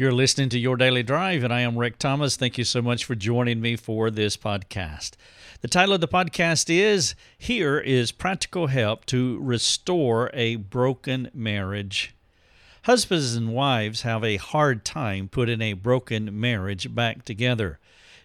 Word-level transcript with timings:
You're 0.00 0.12
listening 0.12 0.48
to 0.50 0.60
Your 0.60 0.76
Daily 0.76 1.02
Drive, 1.02 1.42
and 1.42 1.52
I 1.52 1.62
am 1.62 1.76
Rick 1.76 1.98
Thomas. 1.98 2.36
Thank 2.36 2.56
you 2.56 2.62
so 2.62 2.80
much 2.80 3.04
for 3.04 3.16
joining 3.16 3.60
me 3.60 3.74
for 3.74 4.12
this 4.12 4.36
podcast. 4.36 5.14
The 5.60 5.66
title 5.66 5.96
of 5.96 6.00
the 6.00 6.06
podcast 6.06 6.70
is 6.70 7.16
Here 7.36 7.80
is 7.80 8.12
Practical 8.12 8.68
Help 8.68 9.06
to 9.06 9.40
Restore 9.40 10.30
a 10.32 10.54
Broken 10.54 11.32
Marriage. 11.34 12.14
Husbands 12.84 13.34
and 13.34 13.52
wives 13.52 14.02
have 14.02 14.22
a 14.22 14.36
hard 14.36 14.84
time 14.84 15.28
putting 15.28 15.60
a 15.60 15.72
broken 15.72 16.38
marriage 16.38 16.94
back 16.94 17.24
together. 17.24 17.80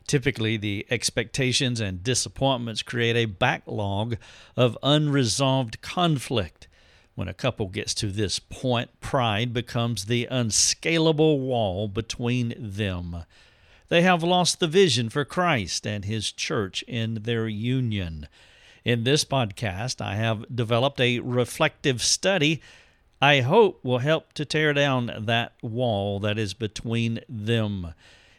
Typically, 0.05 0.57
the 0.57 0.85
expectations 0.91 1.79
and 1.79 2.03
disappointments 2.03 2.83
create 2.83 3.15
a 3.15 3.25
backlog 3.25 4.17
of 4.55 4.77
unresolved 4.83 5.81
conflict. 5.81 6.67
When 7.15 7.27
a 7.27 7.33
couple 7.33 7.67
gets 7.67 7.93
to 7.95 8.07
this 8.07 8.39
point, 8.39 8.99
pride 8.99 9.53
becomes 9.53 10.05
the 10.05 10.25
unscalable 10.25 11.39
wall 11.39 11.87
between 11.87 12.53
them. 12.57 13.25
They 13.89 14.01
have 14.01 14.23
lost 14.23 14.59
the 14.59 14.67
vision 14.67 15.09
for 15.09 15.23
Christ 15.23 15.85
and 15.85 16.05
His 16.05 16.31
church 16.31 16.83
in 16.87 17.19
their 17.23 17.47
union. 17.47 18.27
In 18.83 19.03
this 19.03 19.23
podcast, 19.23 20.01
I 20.01 20.15
have 20.15 20.55
developed 20.55 20.99
a 20.99 21.19
reflective 21.19 22.01
study 22.01 22.61
I 23.23 23.39
hope 23.39 23.85
will 23.85 23.99
help 23.99 24.33
to 24.33 24.43
tear 24.43 24.73
down 24.73 25.09
that 25.17 25.53
wall 25.61 26.19
that 26.19 26.37
is 26.37 26.53
between 26.53 27.21
them. 27.29 27.93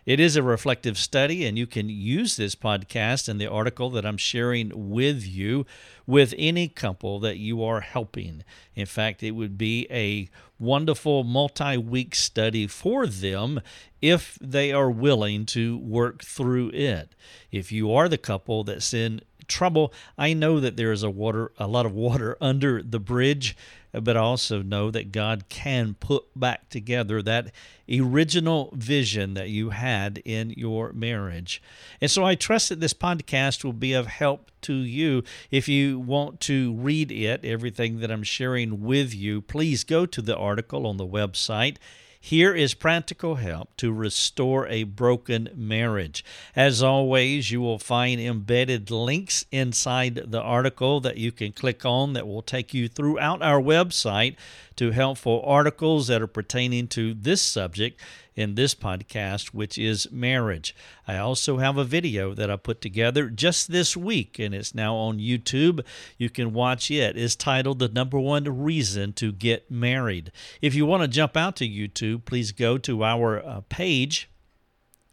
It 0.07 0.21
is 0.21 0.37
a 0.37 0.43
reflective 0.43 0.99
study, 0.99 1.47
and 1.47 1.57
you 1.57 1.67
can 1.67 1.89
use 1.89 2.37
this 2.37 2.55
podcast 2.55 3.27
and 3.27 3.41
the 3.41 3.51
article 3.51 3.89
that 3.91 4.05
I'm 4.05 4.19
sharing 4.19 4.91
with 4.91 5.27
you 5.27 5.65
with 6.07 6.35
any 6.37 6.69
couple 6.69 7.19
that 7.21 7.39
you 7.39 7.65
are 7.65 7.81
helping. 7.81 8.45
In 8.75 8.85
fact, 8.85 9.23
it 9.23 9.31
would 9.31 9.57
be 9.57 9.87
a 9.91 10.29
wonderful 10.59 11.25
multi 11.25 11.79
week 11.79 12.15
study 12.15 12.67
for 12.67 13.07
them 13.07 13.63
if 14.03 14.39
they 14.43 14.73
are 14.73 14.91
willing 14.91 15.47
to 15.47 15.79
work 15.79 16.23
through 16.23 16.71
it. 16.75 17.15
If 17.51 17.73
you 17.73 17.91
are 17.93 18.09
the 18.09 18.19
couple 18.19 18.63
that's 18.63 18.93
in 18.93 19.23
trouble. 19.47 19.93
I 20.17 20.33
know 20.33 20.61
that 20.61 20.77
there 20.77 20.93
is 20.93 21.03
a 21.03 21.11
water 21.11 21.53
a 21.59 21.67
lot 21.67 21.87
of 21.87 21.93
water 21.93 22.37
under 22.41 22.83
the 22.83 23.01
bridge, 23.01 23.57
but 24.03 24.17
also 24.17 24.63
know 24.63 24.91
that 24.91 25.13
God 25.13 25.49
can 25.49 25.95
put 25.95 26.25
back 26.35 26.69
together 26.69 27.23
that 27.23 27.53
original 27.91 28.73
vision 28.75 29.35
that 29.35 29.51
you 29.51 29.71
had 29.71 30.23
in 30.25 30.51
your 30.57 30.93
marriage. 30.93 31.63
And 32.01 32.11
so 32.11 32.25
I 32.25 32.35
trust 32.35 32.71
that 32.71 32.81
this 32.81 32.95
podcast 32.95 33.65
will 33.65 33.73
be 33.73 33.93
of 33.93 34.07
help 34.07 34.51
to 34.63 34.75
you. 34.75 35.23
If 35.51 35.69
you 35.69 35.99
want 35.99 36.41
to 36.41 36.75
read 36.75 37.13
it, 37.13 37.45
everything 37.45 38.01
that 38.01 38.11
I'm 38.11 38.23
sharing 38.23 38.83
with 38.83 39.15
you, 39.15 39.41
please 39.43 39.85
go 39.85 40.07
to 40.07 40.23
the 40.23 40.37
article 40.37 40.87
on 40.87 40.97
the 40.97 41.07
website 41.07 41.77
here 42.25 42.55
is 42.55 42.73
practical 42.73 43.35
help 43.35 43.77
to 43.77 43.93
restore 43.93 44.67
a 44.69 44.85
broken 44.85 45.47
marriage. 45.55 46.25
As 46.57 46.83
always, 46.83 47.51
you 47.51 47.61
will 47.61 47.79
find 47.79 48.19
embedded 48.19 48.91
links 48.91 49.45
inside 49.53 50.15
the 50.29 50.41
article 50.41 51.01
that 51.01 51.19
you 51.19 51.31
can 51.31 51.53
click 51.53 51.85
on 51.85 52.15
that 52.15 52.27
will 52.27 52.41
take 52.41 52.73
you 52.73 52.89
throughout 52.89 53.43
our 53.43 53.61
website 53.61 54.37
to 54.77 54.93
helpful 54.93 55.43
articles 55.45 56.07
that 56.07 56.23
are 56.23 56.27
pertaining 56.27 56.89
to 56.89 57.13
this 57.13 57.43
subject 57.43 58.01
in 58.37 58.55
this 58.55 58.75
podcast, 58.75 59.49
which 59.49 59.79
is 59.79 60.11
marriage. 60.11 60.75
I 61.07 61.19
also 61.19 61.59
have 61.59 61.77
a 61.77 61.85
video 61.85 62.35
that 62.35 62.51
I 62.51 62.57
put 62.57 62.81
together 62.81 63.29
just 63.29 63.71
this 63.71 63.97
week, 63.97 64.39
and 64.39 64.55
it's 64.55 64.75
now 64.75 64.97
on 64.97 65.19
YouTube. 65.19 65.85
You 66.19 66.31
can 66.31 66.53
watch 66.53 66.91
it. 66.91 67.17
It's 67.17 67.37
titled 67.37 67.79
The 67.79 67.89
Number 67.89 68.19
One 68.19 68.63
Reason 68.63 69.13
to 69.15 69.33
Get 69.33 69.71
Married. 69.71 70.33
If 70.61 70.75
you 70.75 70.87
want 70.87 71.03
to 71.03 71.09
jump 71.09 71.37
out 71.37 71.57
to 71.57 71.69
YouTube, 71.69 72.25
please 72.25 72.53
go 72.53 72.79
to 72.79 73.05
our 73.05 73.45
uh, 73.45 73.61
page 73.69 74.29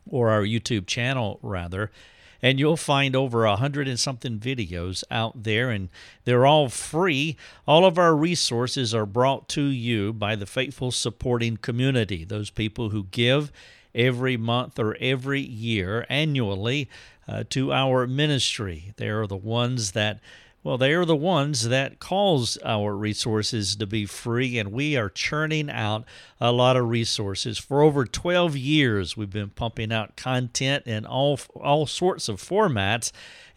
or 0.07 0.29
our 0.29 0.41
YouTube 0.41 0.87
channel, 0.87 1.39
rather 1.41 1.91
and 2.41 2.59
you'll 2.59 2.77
find 2.77 3.15
over 3.15 3.45
a 3.45 3.55
hundred 3.55 3.87
and 3.87 3.99
something 3.99 4.39
videos 4.39 5.03
out 5.11 5.43
there, 5.43 5.69
and 5.69 5.89
they're 6.25 6.45
all 6.45 6.69
free. 6.69 7.37
All 7.67 7.85
of 7.85 7.97
our 7.97 8.15
resources 8.15 8.93
are 8.93 9.05
brought 9.05 9.47
to 9.49 9.63
you 9.63 10.13
by 10.13 10.35
the 10.35 10.45
faithful 10.45 10.91
supporting 10.91 11.57
community, 11.57 12.23
those 12.23 12.49
people 12.49 12.89
who 12.89 13.05
give 13.11 13.51
every 13.93 14.37
month 14.37 14.79
or 14.79 14.95
every 14.99 15.41
year 15.41 16.05
annually 16.09 16.89
uh, 17.27 17.43
to 17.49 17.71
our 17.71 18.07
ministry. 18.07 18.93
They 18.97 19.09
are 19.09 19.27
the 19.27 19.35
ones 19.37 19.91
that 19.91 20.19
well, 20.63 20.77
they 20.77 20.93
are 20.93 21.05
the 21.05 21.15
ones 21.15 21.69
that 21.69 21.99
cause 21.99 22.57
our 22.63 22.95
resources 22.95 23.75
to 23.77 23.87
be 23.87 24.05
free, 24.05 24.59
and 24.59 24.71
we 24.71 24.95
are 24.95 25.09
churning 25.09 25.71
out 25.71 26.05
a 26.39 26.51
lot 26.51 26.77
of 26.77 26.87
resources. 26.87 27.57
For 27.57 27.81
over 27.81 28.05
12 28.05 28.55
years, 28.55 29.17
we've 29.17 29.31
been 29.31 29.49
pumping 29.49 29.91
out 29.91 30.15
content 30.15 30.85
in 30.85 31.05
all 31.05 31.39
all 31.55 31.87
sorts 31.87 32.29
of 32.29 32.39
formats, 32.39 33.11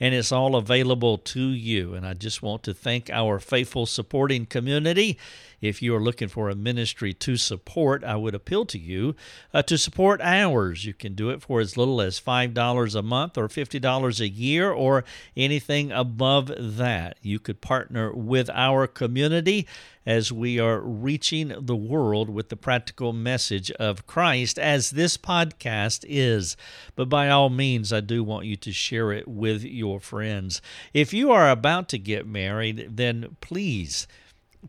and 0.05 0.15
it's 0.15 0.33
all 0.33 0.55
available 0.55 1.17
to 1.17 1.41
you. 1.41 1.95
And 1.95 2.07
I 2.07 2.13
just 2.13 2.43
want 2.43 2.63
to 2.65 2.75
thank 2.75 3.09
our 3.09 3.39
faithful 3.39 3.87
supporting 3.87 4.45
community. 4.45 5.19
If 5.63 5.81
you 5.81 5.97
are 5.97 6.01
looking 6.01 6.29
for 6.29 6.51
a 6.51 6.55
ministry 6.55 7.15
to 7.15 7.39
support, 7.39 8.05
I 8.05 8.17
would 8.17 8.35
appeal 8.35 8.67
to 8.67 8.79
you 8.79 9.17
uh, 9.55 9.63
to 9.63 9.79
support 9.79 10.21
ours. 10.21 10.85
You 10.85 10.93
can 10.93 11.15
do 11.15 11.31
it 11.31 11.41
for 11.41 11.59
as 11.59 11.79
little 11.79 12.03
as 12.03 12.21
$5 12.21 12.95
a 12.95 13.03
month 13.03 13.39
or 13.39 13.49
$50 13.49 14.21
a 14.21 14.29
year 14.29 14.71
or 14.71 15.05
anything 15.39 15.91
above 15.91 16.53
that. 16.59 17.17
You 17.23 17.39
could 17.39 17.63
partner 17.63 18.13
with 18.13 18.51
our 18.51 18.87
community 18.87 19.67
as 20.07 20.31
we 20.31 20.59
are 20.59 20.81
reaching 20.81 21.55
the 21.59 21.77
world 21.77 22.29
with 22.29 22.49
the 22.51 22.57
practical 22.57 23.13
message 23.13 23.71
of 23.73 24.07
Christ, 24.07 24.59
as 24.59 24.91
this 24.91 25.17
podcast 25.17 26.05
is. 26.07 26.57
But 26.95 27.09
by 27.09 27.31
all 27.31 27.49
means, 27.49 27.93
I 27.93 28.01
do 28.01 28.23
want 28.23 28.47
you 28.47 28.57
to 28.57 28.73
share 28.73 29.13
it 29.13 29.27
with 29.27 29.65
your 29.65 29.94
friends. 30.00 30.60
If 30.93 31.12
you 31.12 31.31
are 31.32 31.50
about 31.50 31.88
to 31.91 31.99
get 31.99 32.27
married, 32.27 32.97
then 32.97 33.37
please 33.41 34.06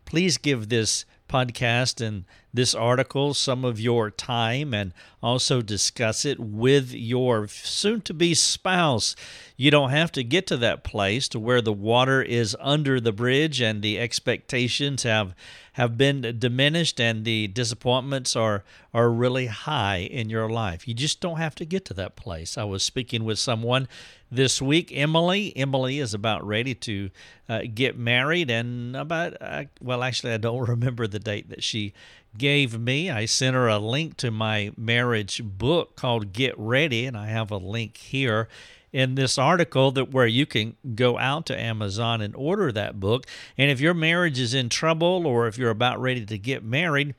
please 0.04 0.36
give 0.36 0.68
this 0.68 1.04
podcast 1.28 2.04
and 2.04 2.24
this 2.56 2.74
article 2.74 3.34
some 3.34 3.64
of 3.64 3.80
your 3.80 4.10
time 4.10 4.74
and 4.74 4.92
also 5.22 5.62
discuss 5.62 6.24
it 6.24 6.38
with 6.38 6.92
your 6.92 7.48
soon 7.48 8.00
to 8.02 8.14
be 8.14 8.34
spouse. 8.34 9.16
You 9.56 9.70
don't 9.70 9.90
have 9.90 10.12
to 10.12 10.24
get 10.24 10.46
to 10.48 10.56
that 10.58 10.84
place 10.84 11.28
to 11.28 11.38
where 11.38 11.62
the 11.62 11.72
water 11.72 12.22
is 12.22 12.56
under 12.60 13.00
the 13.00 13.12
bridge 13.12 13.60
and 13.60 13.82
the 13.82 13.98
expectations 13.98 15.04
have 15.04 15.34
have 15.72 15.98
been 15.98 16.38
diminished 16.38 16.98
and 17.00 17.24
the 17.24 17.48
disappointments 17.48 18.34
are 18.34 18.64
are 18.94 19.10
really 19.10 19.46
high 19.46 19.98
in 19.98 20.30
your 20.30 20.48
life. 20.48 20.88
You 20.88 20.94
just 20.94 21.20
don't 21.20 21.36
have 21.36 21.54
to 21.56 21.66
get 21.66 21.84
to 21.86 21.94
that 21.94 22.16
place. 22.16 22.56
I 22.56 22.64
was 22.64 22.82
speaking 22.82 23.24
with 23.24 23.38
someone 23.38 23.88
this 24.30 24.60
week, 24.62 24.90
Emily. 24.94 25.54
Emily 25.56 25.98
is 25.98 26.14
about 26.14 26.46
ready 26.46 26.74
to 26.74 27.10
uh, 27.48 27.60
get 27.74 27.98
married, 27.98 28.50
and 28.50 28.96
about 28.96 29.36
uh, 29.40 29.64
well, 29.80 30.02
actually, 30.02 30.32
I 30.32 30.38
don't 30.38 30.68
remember 30.68 31.06
the 31.06 31.18
date 31.18 31.50
that 31.50 31.62
she 31.62 31.92
gave 32.38 32.78
me. 32.78 33.10
I 33.10 33.26
sent 33.26 33.54
her 33.54 33.68
a 33.68 33.78
link 33.78 34.16
to 34.18 34.30
my 34.30 34.72
marriage 34.76 35.42
book 35.42 35.96
called 35.96 36.32
Get 36.32 36.54
Ready, 36.58 37.06
and 37.06 37.16
I 37.16 37.26
have 37.26 37.50
a 37.50 37.56
link 37.56 37.96
here 37.96 38.48
in 38.92 39.14
this 39.14 39.36
article 39.36 39.90
that 39.92 40.10
where 40.12 40.26
you 40.26 40.46
can 40.46 40.76
go 40.94 41.18
out 41.18 41.46
to 41.46 41.60
Amazon 41.60 42.20
and 42.20 42.34
order 42.34 42.72
that 42.72 42.98
book. 42.98 43.26
And 43.58 43.70
if 43.70 43.80
your 43.80 43.94
marriage 43.94 44.38
is 44.38 44.54
in 44.54 44.68
trouble 44.68 45.26
or 45.26 45.46
if 45.46 45.58
you're 45.58 45.70
about 45.70 46.00
ready 46.00 46.24
to 46.24 46.38
get 46.38 46.64
married, 46.64 47.14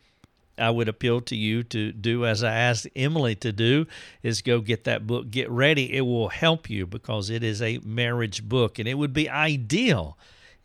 I 0.57 0.71
would 0.71 0.89
appeal 0.89 1.21
to 1.21 1.35
you 1.35 1.63
to 1.63 1.91
do 1.91 2.25
as 2.25 2.43
I 2.43 2.53
asked 2.53 2.87
Emily 2.95 3.35
to 3.35 3.51
do 3.51 3.85
is 4.23 4.41
go 4.41 4.59
get 4.59 4.85
that 4.85 5.05
book, 5.05 5.29
get 5.29 5.49
ready. 5.51 5.95
It 5.95 6.01
will 6.01 6.29
help 6.29 6.69
you 6.69 6.87
because 6.87 7.29
it 7.29 7.43
is 7.43 7.61
a 7.61 7.79
marriage 7.83 8.47
book 8.47 8.79
and 8.79 8.87
it 8.87 8.95
would 8.95 9.13
be 9.13 9.29
ideal. 9.29 10.17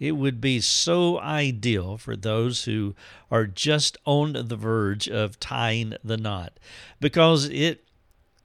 It 0.02 0.16
would 0.16 0.40
be 0.40 0.60
so 0.60 1.20
ideal 1.20 1.96
for 1.96 2.16
those 2.16 2.64
who 2.64 2.96
are 3.30 3.46
just 3.46 3.96
on 4.04 4.32
the 4.32 4.56
verge 4.56 5.08
of 5.08 5.38
tying 5.38 5.94
the 6.02 6.16
knot 6.16 6.58
because 6.98 7.48
it 7.48 7.84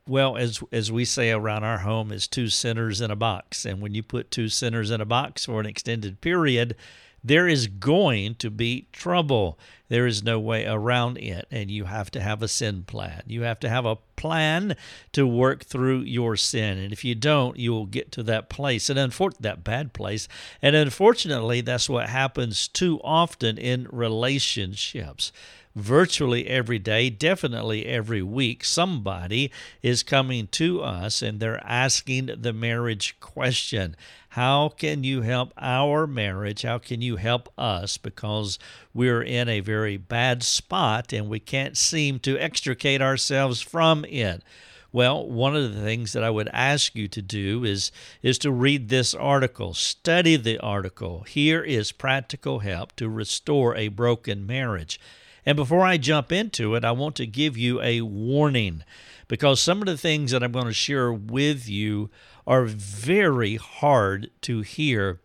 well, 0.07 0.38
as 0.38 0.62
as 0.71 0.92
we 0.92 1.04
say 1.04 1.31
around 1.31 1.63
our 1.63 1.80
home, 1.80 2.12
is 2.12 2.27
two 2.27 2.50
sinners 2.50 3.01
in 3.01 3.09
a 3.09 3.15
box. 3.15 3.65
And 3.65 3.81
when 3.81 3.95
you 3.95 4.04
put 4.04 4.30
two 4.30 4.50
sinners 4.50 4.92
in 4.92 5.01
a 5.01 5.06
box 5.06 5.45
for 5.45 5.59
an 5.59 5.65
extended 5.65 6.21
period, 6.21 6.75
there 7.23 7.47
is 7.47 7.67
going 7.67 8.35
to 8.35 8.49
be 8.49 8.87
trouble. 8.91 9.59
There 9.89 10.05
is 10.05 10.23
no 10.23 10.39
way 10.39 10.65
around 10.65 11.17
it. 11.17 11.47
And 11.51 11.71
you 11.71 11.85
have 11.85 12.11
to 12.11 12.21
have 12.21 12.41
a 12.41 12.47
sin 12.47 12.83
plan. 12.83 13.23
You 13.25 13.43
have 13.43 13.59
to 13.61 13.69
have 13.69 13.85
a 13.85 13.97
plan 14.15 14.75
to 15.13 15.25
work 15.25 15.63
through 15.63 15.99
your 16.01 16.35
sin. 16.35 16.77
And 16.77 16.91
if 16.91 17.05
you 17.05 17.15
don't, 17.15 17.57
you 17.57 17.71
will 17.71 17.85
get 17.85 18.11
to 18.13 18.23
that 18.23 18.49
place, 18.49 18.89
and 18.89 18.99
unfortunately, 18.99 19.43
that 19.43 19.63
bad 19.63 19.93
place. 19.93 20.27
And 20.61 20.75
unfortunately, 20.75 21.61
that's 21.61 21.89
what 21.89 22.09
happens 22.09 22.67
too 22.67 22.99
often 23.03 23.57
in 23.57 23.87
relationships 23.91 25.31
virtually 25.77 26.47
every 26.47 26.79
day, 26.79 27.09
definitely 27.09 27.85
every 27.85 28.21
week, 28.21 28.65
somebody 28.65 29.51
is 29.81 30.01
coming 30.01 30.47
to 30.47 30.81
us 30.81 31.21
and 31.21 31.39
they're 31.39 31.63
asking 31.65 32.31
the 32.39 32.53
marriage 32.53 33.15
question. 33.19 33.95
How 34.29 34.69
can 34.69 35.03
you 35.03 35.21
help 35.21 35.53
our 35.57 36.07
marriage? 36.07 36.63
How 36.63 36.79
can 36.79 37.01
you 37.01 37.15
help 37.18 37.51
us? 37.57 37.97
Because 37.97 38.57
we're 38.94 39.21
in 39.21 39.47
a 39.47 39.59
very 39.59 39.97
bad 39.97 40.44
spot 40.44 41.13
and 41.13 41.29
we 41.29 41.39
can't 41.39 41.77
seem 41.77 42.19
to 42.19 42.39
extricate 42.39 43.01
ourselves 43.01 43.62
from 43.62 44.03
it. 44.06 44.44
Well, 44.91 45.27
one 45.27 45.56
of 45.56 45.75
the 45.75 45.81
things 45.81 46.13
that 46.13 46.24
I 46.24 46.29
would 46.29 46.50
ask 46.53 46.95
you 46.95 47.07
to 47.09 47.21
do 47.21 47.63
is 47.63 47.91
is 48.24 48.39
to 48.39 48.51
read 48.51 48.89
this 48.89 49.13
article, 49.13 49.74
study 49.74 50.38
the 50.38 50.57
article. 50.59 51.24
Here 51.24 51.62
is 51.62 51.91
practical 51.91 52.59
help 52.59 52.95
to 52.95 53.09
restore 53.09 53.75
a 53.75 53.89
broken 53.89 54.47
marriage. 54.47 55.00
And 55.47 55.55
before 55.55 55.85
I 55.85 55.95
jump 55.95 56.33
into 56.33 56.75
it, 56.75 56.83
I 56.83 56.91
want 56.91 57.15
to 57.15 57.25
give 57.25 57.57
you 57.57 57.81
a 57.81 58.01
warning 58.01 58.83
because 59.29 59.61
some 59.61 59.81
of 59.81 59.85
the 59.85 59.97
things 59.97 60.31
that 60.31 60.44
I'm 60.44 60.51
going 60.51 60.65
to 60.65 60.73
share 60.73 61.13
with 61.13 61.69
you 61.69 62.09
are 62.45 62.65
very 62.65 63.55
hard 63.55 64.29
to 64.41 64.59
hear. 64.59 65.21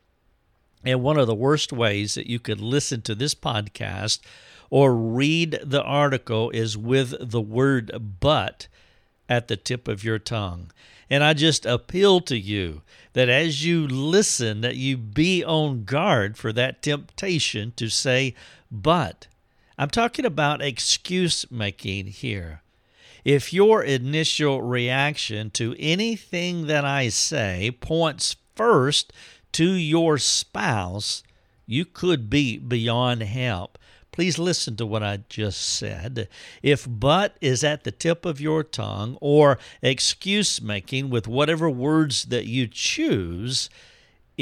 And 0.84 1.02
one 1.02 1.18
of 1.18 1.26
the 1.26 1.34
worst 1.34 1.72
ways 1.72 2.14
that 2.14 2.28
you 2.28 2.38
could 2.38 2.60
listen 2.60 3.02
to 3.02 3.16
this 3.16 3.34
podcast 3.34 4.20
or 4.70 4.94
read 4.94 5.58
the 5.60 5.82
article 5.82 6.50
is 6.50 6.78
with 6.78 7.16
the 7.20 7.40
word 7.40 7.90
but 8.20 8.68
at 9.28 9.48
the 9.48 9.56
tip 9.56 9.88
of 9.88 10.04
your 10.04 10.20
tongue. 10.20 10.70
And 11.10 11.24
I 11.24 11.34
just 11.34 11.66
appeal 11.66 12.20
to 12.20 12.38
you 12.38 12.82
that 13.14 13.28
as 13.28 13.66
you 13.66 13.88
listen 13.88 14.60
that 14.60 14.76
you 14.76 14.96
be 14.96 15.44
on 15.44 15.82
guard 15.82 16.38
for 16.38 16.52
that 16.52 16.80
temptation 16.80 17.72
to 17.74 17.88
say 17.88 18.36
but 18.70 19.26
I'm 19.78 19.90
talking 19.90 20.24
about 20.24 20.62
excuse 20.62 21.50
making 21.50 22.06
here. 22.08 22.62
If 23.24 23.52
your 23.52 23.82
initial 23.82 24.62
reaction 24.62 25.50
to 25.52 25.74
anything 25.78 26.66
that 26.66 26.84
I 26.84 27.08
say 27.08 27.76
points 27.80 28.36
first 28.54 29.12
to 29.52 29.72
your 29.72 30.18
spouse, 30.18 31.22
you 31.66 31.84
could 31.84 32.28
be 32.28 32.58
beyond 32.58 33.22
help. 33.22 33.78
Please 34.10 34.38
listen 34.38 34.76
to 34.76 34.84
what 34.84 35.02
I 35.02 35.20
just 35.28 35.60
said. 35.60 36.28
If 36.62 36.86
but 36.88 37.36
is 37.40 37.64
at 37.64 37.84
the 37.84 37.92
tip 37.92 38.26
of 38.26 38.40
your 38.40 38.62
tongue 38.62 39.16
or 39.22 39.58
excuse 39.80 40.60
making 40.60 41.08
with 41.08 41.26
whatever 41.26 41.70
words 41.70 42.24
that 42.26 42.46
you 42.46 42.66
choose, 42.66 43.70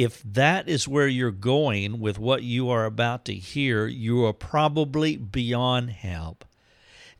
if 0.01 0.23
that 0.23 0.67
is 0.67 0.89
where 0.89 1.07
you're 1.07 1.31
going 1.31 2.01
with 2.01 2.19
what 2.19 2.43
you 2.43 2.71
are 2.71 2.87
about 2.87 3.27
to 3.27 3.35
hear, 3.35 3.87
you 3.87 4.25
are 4.25 4.33
probably 4.33 5.15
beyond 5.15 5.91
help. 5.91 6.47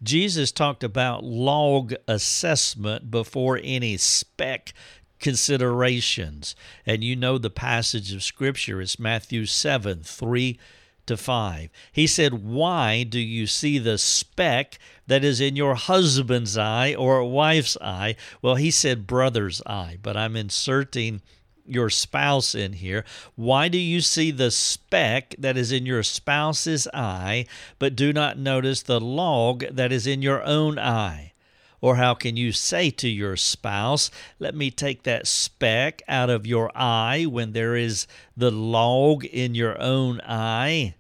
Jesus 0.03 0.51
talked 0.51 0.83
about 0.83 1.23
log 1.23 1.93
assessment 2.09 3.11
before 3.11 3.61
any 3.63 3.99
speck 3.99 4.73
considerations. 5.19 6.57
And 6.87 7.05
you 7.05 7.17
know 7.17 7.37
the 7.37 7.51
passage 7.51 8.15
of 8.15 8.23
Scripture 8.23 8.81
is 8.81 8.99
Matthew 8.99 9.45
7 9.45 10.01
3 10.03 10.59
to 11.05 11.17
5. 11.19 11.71
He 11.93 12.07
said, 12.07 12.43
Why 12.43 13.03
do 13.03 13.19
you 13.19 13.47
see 13.47 13.79
the 13.79 13.99
speck 13.99 14.79
that 15.07 15.23
is 15.23 15.39
in 15.39 15.55
your 15.55 15.75
husband's 15.75 16.57
eye 16.57 16.95
or 16.95 17.31
wife's 17.31 17.77
eye? 17.83 18.17
Well, 18.41 18.55
he 18.55 18.71
said 18.71 19.07
brother's 19.07 19.61
eye, 19.67 19.99
but 20.01 20.17
I'm 20.17 20.35
inserting 20.35 21.21
your 21.67 21.91
spouse 21.91 22.55
in 22.55 22.75
here. 22.75 23.05
Why 23.37 23.69
do 23.69 23.79
you 23.79 24.01
see 24.01 24.31
the 24.31 24.51
speck 24.51 25.35
that 25.39 25.57
is 25.57 25.73
in 25.73 25.87
your 25.87 26.03
spouse's 26.03 26.89
eye, 26.95 27.47
but 27.79 27.97
do 27.97 28.13
not 28.13 28.39
notice 28.39 28.83
the 28.83 29.01
log 29.01 29.65
that 29.71 29.93
is 29.93 30.07
in 30.07 30.23
your 30.23 30.43
own 30.45 30.79
eye? 30.79 31.33
Or 31.81 31.97
how 31.97 32.15
can 32.15 32.37
you 32.37 32.53
say 32.53 32.91
to 32.91 33.09
your 33.09 33.37
spouse, 33.37 34.11
Let 34.39 34.55
me 34.55 34.71
take 34.71 35.05
that 35.05 35.27
speck 35.27 36.03
out 36.09 36.29
of 36.29 36.47
your 36.47 36.71
eye 36.75 37.25
when 37.25 37.53
there 37.53 37.75
is 37.75 38.07
the 38.37 38.51
log 38.51 39.25
in 39.25 39.55
your 39.55 39.81
own 39.81 40.21
eye? 40.23 40.95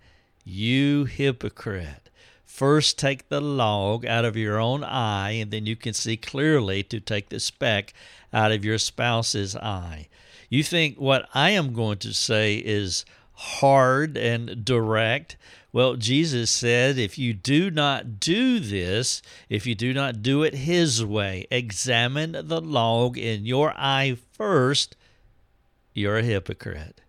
You 0.44 1.04
hypocrite. 1.04 2.10
First, 2.46 2.98
take 2.98 3.28
the 3.28 3.40
log 3.40 4.04
out 4.04 4.24
of 4.24 4.36
your 4.36 4.58
own 4.58 4.84
eye, 4.84 5.30
and 5.30 5.50
then 5.50 5.64
you 5.64 5.76
can 5.76 5.94
see 5.94 6.16
clearly 6.16 6.82
to 6.82 7.00
take 7.00 7.28
the 7.28 7.40
speck 7.40 7.94
out 8.32 8.52
of 8.52 8.64
your 8.64 8.76
spouse's 8.76 9.56
eye. 9.56 10.08
You 10.50 10.64
think 10.64 10.98
what 10.98 11.28
I 11.32 11.50
am 11.50 11.72
going 11.72 11.98
to 11.98 12.12
say 12.12 12.56
is 12.56 13.04
hard 13.34 14.18
and 14.18 14.64
direct. 14.64 15.36
Well, 15.72 15.94
Jesus 15.94 16.50
said, 16.50 16.98
if 16.98 17.16
you 17.16 17.32
do 17.32 17.70
not 17.70 18.18
do 18.18 18.58
this, 18.58 19.22
if 19.48 19.64
you 19.64 19.76
do 19.76 19.94
not 19.94 20.22
do 20.22 20.42
it 20.42 20.54
His 20.54 21.04
way, 21.04 21.46
examine 21.52 22.32
the 22.32 22.60
log 22.60 23.16
in 23.16 23.46
your 23.46 23.72
eye 23.76 24.16
first, 24.32 24.96
you're 25.94 26.18
a 26.18 26.24
hypocrite. 26.24 27.00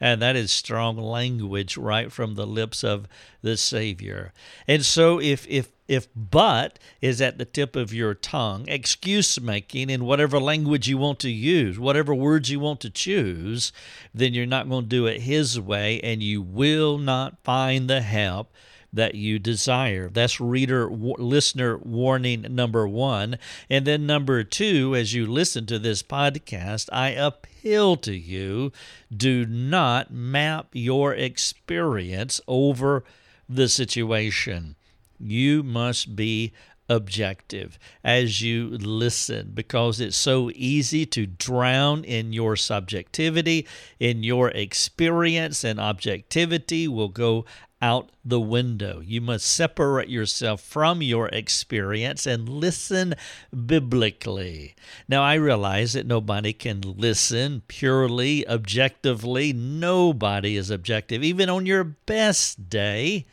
And 0.00 0.20
that 0.20 0.36
is 0.36 0.50
strong 0.52 0.98
language 0.98 1.76
right 1.76 2.12
from 2.12 2.34
the 2.34 2.46
lips 2.46 2.84
of 2.84 3.06
the 3.42 3.56
Savior. 3.56 4.32
And 4.68 4.84
so 4.84 5.20
if 5.20 5.46
if 5.48 5.72
if 5.88 6.08
but 6.14 6.78
is 7.00 7.20
at 7.20 7.38
the 7.38 7.44
tip 7.44 7.76
of 7.76 7.94
your 7.94 8.12
tongue, 8.12 8.64
excuse 8.68 9.40
making 9.40 9.88
in 9.88 10.04
whatever 10.04 10.40
language 10.40 10.88
you 10.88 10.98
want 10.98 11.20
to 11.20 11.30
use, 11.30 11.78
whatever 11.78 12.14
words 12.14 12.50
you 12.50 12.58
want 12.58 12.80
to 12.80 12.90
choose, 12.90 13.72
then 14.12 14.34
you're 14.34 14.46
not 14.46 14.68
going 14.68 14.84
to 14.84 14.88
do 14.88 15.06
it 15.06 15.22
his 15.22 15.60
way 15.60 16.00
and 16.00 16.22
you 16.22 16.42
will 16.42 16.98
not 16.98 17.38
find 17.44 17.88
the 17.88 18.02
help 18.02 18.52
that 18.92 19.14
you 19.14 19.38
desire. 19.38 20.08
That's 20.08 20.40
reader 20.40 20.90
listener 20.90 21.76
warning 21.78 22.46
number 22.50 22.88
1. 22.88 23.38
And 23.70 23.86
then 23.86 24.06
number 24.06 24.42
2 24.42 24.96
as 24.96 25.14
you 25.14 25.26
listen 25.26 25.66
to 25.66 25.78
this 25.78 26.02
podcast, 26.02 26.88
I 26.92 27.10
appeal 27.10 27.55
to 27.66 28.14
you 28.14 28.70
do 29.14 29.44
not 29.44 30.12
map 30.12 30.68
your 30.72 31.12
experience 31.14 32.40
over 32.46 33.02
the 33.48 33.68
situation. 33.68 34.76
You 35.18 35.64
must 35.64 36.14
be 36.14 36.52
objective 36.88 37.76
as 38.04 38.40
you 38.40 38.68
listen 38.68 39.50
because 39.52 40.00
it's 40.00 40.16
so 40.16 40.52
easy 40.54 41.04
to 41.06 41.26
drown 41.26 42.04
in 42.04 42.32
your 42.32 42.54
subjectivity, 42.54 43.66
in 43.98 44.22
your 44.22 44.50
experience, 44.50 45.64
and 45.64 45.80
objectivity 45.80 46.86
will 46.86 47.08
go 47.08 47.44
out 47.86 48.10
the 48.24 48.40
window. 48.40 48.98
You 48.98 49.20
must 49.20 49.46
separate 49.46 50.08
yourself 50.08 50.60
from 50.60 51.02
your 51.02 51.28
experience 51.28 52.26
and 52.26 52.48
listen 52.48 53.14
biblically. 53.54 54.74
Now, 55.08 55.22
I 55.22 55.34
realize 55.34 55.92
that 55.92 56.04
nobody 56.04 56.52
can 56.52 56.80
listen 56.80 57.62
purely, 57.68 58.46
objectively. 58.48 59.52
Nobody 59.52 60.56
is 60.56 60.68
objective. 60.68 61.22
Even 61.22 61.48
on 61.48 61.64
your 61.64 61.84
best 61.84 62.68
day, 62.68 63.24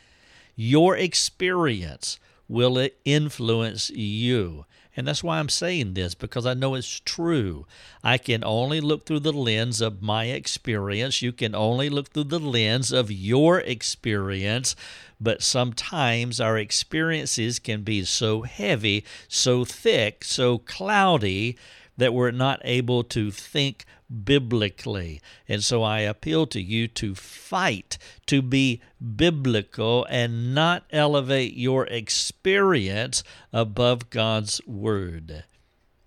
your 0.54 0.96
experience 0.96 2.20
will 2.46 2.88
influence 3.04 3.90
you. 3.90 4.66
And 4.96 5.08
that's 5.08 5.24
why 5.24 5.38
I'm 5.38 5.48
saying 5.48 5.94
this, 5.94 6.14
because 6.14 6.46
I 6.46 6.54
know 6.54 6.74
it's 6.74 7.00
true. 7.00 7.66
I 8.02 8.16
can 8.16 8.44
only 8.44 8.80
look 8.80 9.06
through 9.06 9.20
the 9.20 9.32
lens 9.32 9.80
of 9.80 10.02
my 10.02 10.26
experience. 10.26 11.20
You 11.20 11.32
can 11.32 11.54
only 11.54 11.88
look 11.90 12.10
through 12.10 12.24
the 12.24 12.38
lens 12.38 12.92
of 12.92 13.10
your 13.10 13.58
experience. 13.58 14.76
But 15.20 15.42
sometimes 15.42 16.40
our 16.40 16.56
experiences 16.58 17.58
can 17.58 17.82
be 17.82 18.04
so 18.04 18.42
heavy, 18.42 19.04
so 19.26 19.64
thick, 19.64 20.24
so 20.24 20.58
cloudy 20.58 21.56
that 21.96 22.14
we're 22.14 22.30
not 22.30 22.60
able 22.64 23.04
to 23.04 23.30
think 23.30 23.84
biblically. 24.24 25.20
And 25.48 25.62
so 25.62 25.82
I 25.82 26.00
appeal 26.00 26.46
to 26.48 26.60
you 26.60 26.88
to 26.88 27.14
fight 27.14 27.98
to 28.26 28.42
be 28.42 28.80
biblical 29.16 30.06
and 30.08 30.54
not 30.54 30.84
elevate 30.90 31.54
your 31.54 31.86
experience 31.86 33.24
above 33.52 34.10
God's 34.10 34.60
Word. 34.66 35.44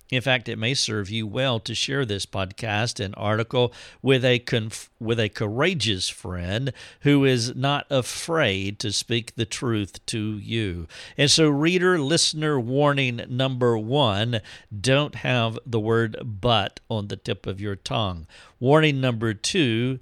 In 0.10 0.22
fact, 0.22 0.48
it 0.48 0.58
may 0.58 0.74
serve 0.74 1.10
you 1.10 1.28
well 1.28 1.60
to 1.60 1.76
share 1.76 2.06
this 2.06 2.26
podcast 2.26 3.04
and 3.04 3.14
article 3.18 3.74
with 4.02 4.24
a 4.24 4.40
conf- 4.40 4.90
with 5.00 5.20
a 5.20 5.28
courageous 5.28 6.08
friend 6.08 6.72
who 7.02 7.26
is 7.26 7.56
not 7.56 7.86
afraid 7.90 8.80
to 8.80 8.94
speak 8.94 9.36
the 9.36 9.46
truth 9.46 10.06
to 10.08 10.38
you. 10.38 10.88
And 11.18 11.30
so, 11.30 11.50
reader, 11.50 12.00
listener, 12.00 12.58
warning 12.58 13.22
number 13.28 13.78
one: 13.78 14.40
don't 14.80 15.16
have 15.16 15.60
the 15.66 15.80
word 15.80 16.18
"but" 16.24 16.80
on 16.90 17.10
the 17.10 17.18
tip 17.18 17.46
of 17.46 17.60
your 17.60 17.76
tongue. 17.76 18.28
Warning 18.62 19.02
number 19.02 19.34
two: 19.34 20.00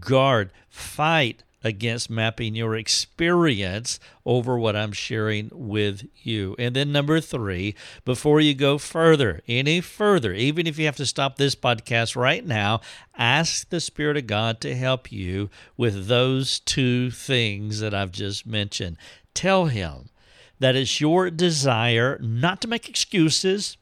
guard, 0.00 0.50
fight 0.70 1.42
against 1.64 2.10
mapping 2.10 2.54
your 2.54 2.76
experience 2.76 3.98
over 4.24 4.58
what 4.58 4.76
I'm 4.76 4.92
sharing 4.92 5.50
with 5.52 6.08
you. 6.22 6.54
And 6.58 6.76
then, 6.76 6.92
number 6.92 7.20
three, 7.20 7.74
before 8.04 8.40
you 8.40 8.54
go 8.54 8.78
further, 8.78 9.40
any 9.48 9.80
further, 9.80 10.32
even 10.32 10.66
if 10.66 10.78
you 10.78 10.86
have 10.86 10.96
to 10.96 11.06
stop 11.06 11.36
this 11.36 11.54
podcast 11.54 12.14
right 12.14 12.46
now, 12.46 12.80
ask 13.16 13.68
the 13.68 13.80
Spirit 13.80 14.16
of 14.16 14.26
God 14.26 14.60
to 14.60 14.76
help 14.76 15.10
you 15.10 15.50
with 15.76 16.06
those 16.06 16.60
two 16.60 17.10
things 17.10 17.80
that 17.80 17.94
I've 17.94 18.12
just 18.12 18.46
mentioned. 18.46 18.96
Tell 19.34 19.66
him 19.66 20.10
that 20.58 20.76
it's 20.76 21.00
your 21.00 21.30
desire 21.30 22.18
not 22.20 22.60
to 22.62 22.68
make 22.68 22.88
excuses 22.88 23.76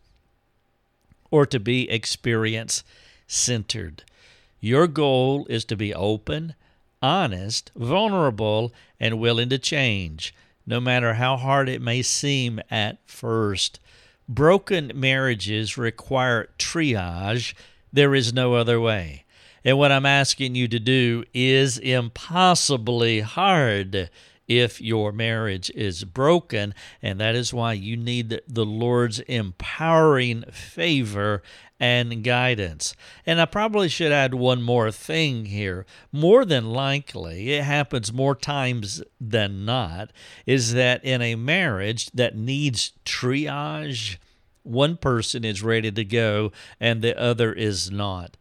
or 1.31 1.47
to 1.47 1.61
be 1.61 1.91
experience 1.91 2.85
centered. 3.27 4.05
Your 4.61 4.87
goal 4.87 5.47
is 5.51 5.65
to 5.67 5.77
be 5.77 5.93
open, 5.93 6.55
honest, 7.05 7.71
vulnerable, 7.77 8.73
and 8.99 9.21
willing 9.21 9.51
to 9.51 9.59
change, 9.59 10.35
no 10.67 10.81
matter 10.81 11.15
how 11.15 11.37
hard 11.37 11.69
it 11.69 11.83
may 11.83 12.01
seem 12.01 12.59
at 12.71 12.99
first. 13.05 13.79
Broken 14.27 14.91
marriages 14.95 15.77
require 15.77 16.49
triage. 16.59 17.53
There 17.93 18.15
is 18.15 18.33
no 18.33 18.55
other 18.55 18.81
way. 18.81 19.25
And 19.67 19.77
what 19.77 19.93
I'm 19.93 20.07
asking 20.07 20.55
you 20.55 20.67
to 20.69 20.79
do 20.79 21.25
is 21.35 21.77
impossibly 21.77 23.21
hard 23.21 24.09
if 24.49 24.81
your 24.81 25.13
marriage 25.13 25.71
is 25.75 26.05
broken. 26.05 26.75
And 27.03 27.21
that 27.21 27.35
is 27.35 27.53
why 27.53 27.75
you 27.75 27.99
need 27.99 28.41
the 28.49 28.65
Lord's 28.65 29.21
empowering 29.21 30.45
favor 30.51 31.43
and 31.85 32.25
guidance. 32.25 32.97
And 33.27 33.39
I 33.39 33.45
probably 33.45 33.91
should 33.91 34.11
add 34.11 34.33
one 34.33 34.63
more 34.63 34.91
thing 34.91 35.45
here. 35.45 35.85
More 36.11 36.47
than 36.47 36.71
likely, 36.71 37.53
it 37.53 37.65
happens 37.65 38.11
more 38.11 38.35
times 38.35 39.03
than 39.21 39.67
not, 39.67 40.11
is 40.47 40.73
that 40.73 41.05
in 41.05 41.21
a 41.21 41.35
marriage 41.35 42.11
that 42.13 42.39
needs 42.39 42.93
triage, 43.05 44.17
one 44.63 44.97
person 44.97 45.45
is 45.45 45.63
ready 45.63 45.93
to 45.93 46.05
go 46.07 46.53
and 46.81 47.03
the 47.03 47.21
other 47.21 47.53
is 47.53 47.91
not. 47.91 48.39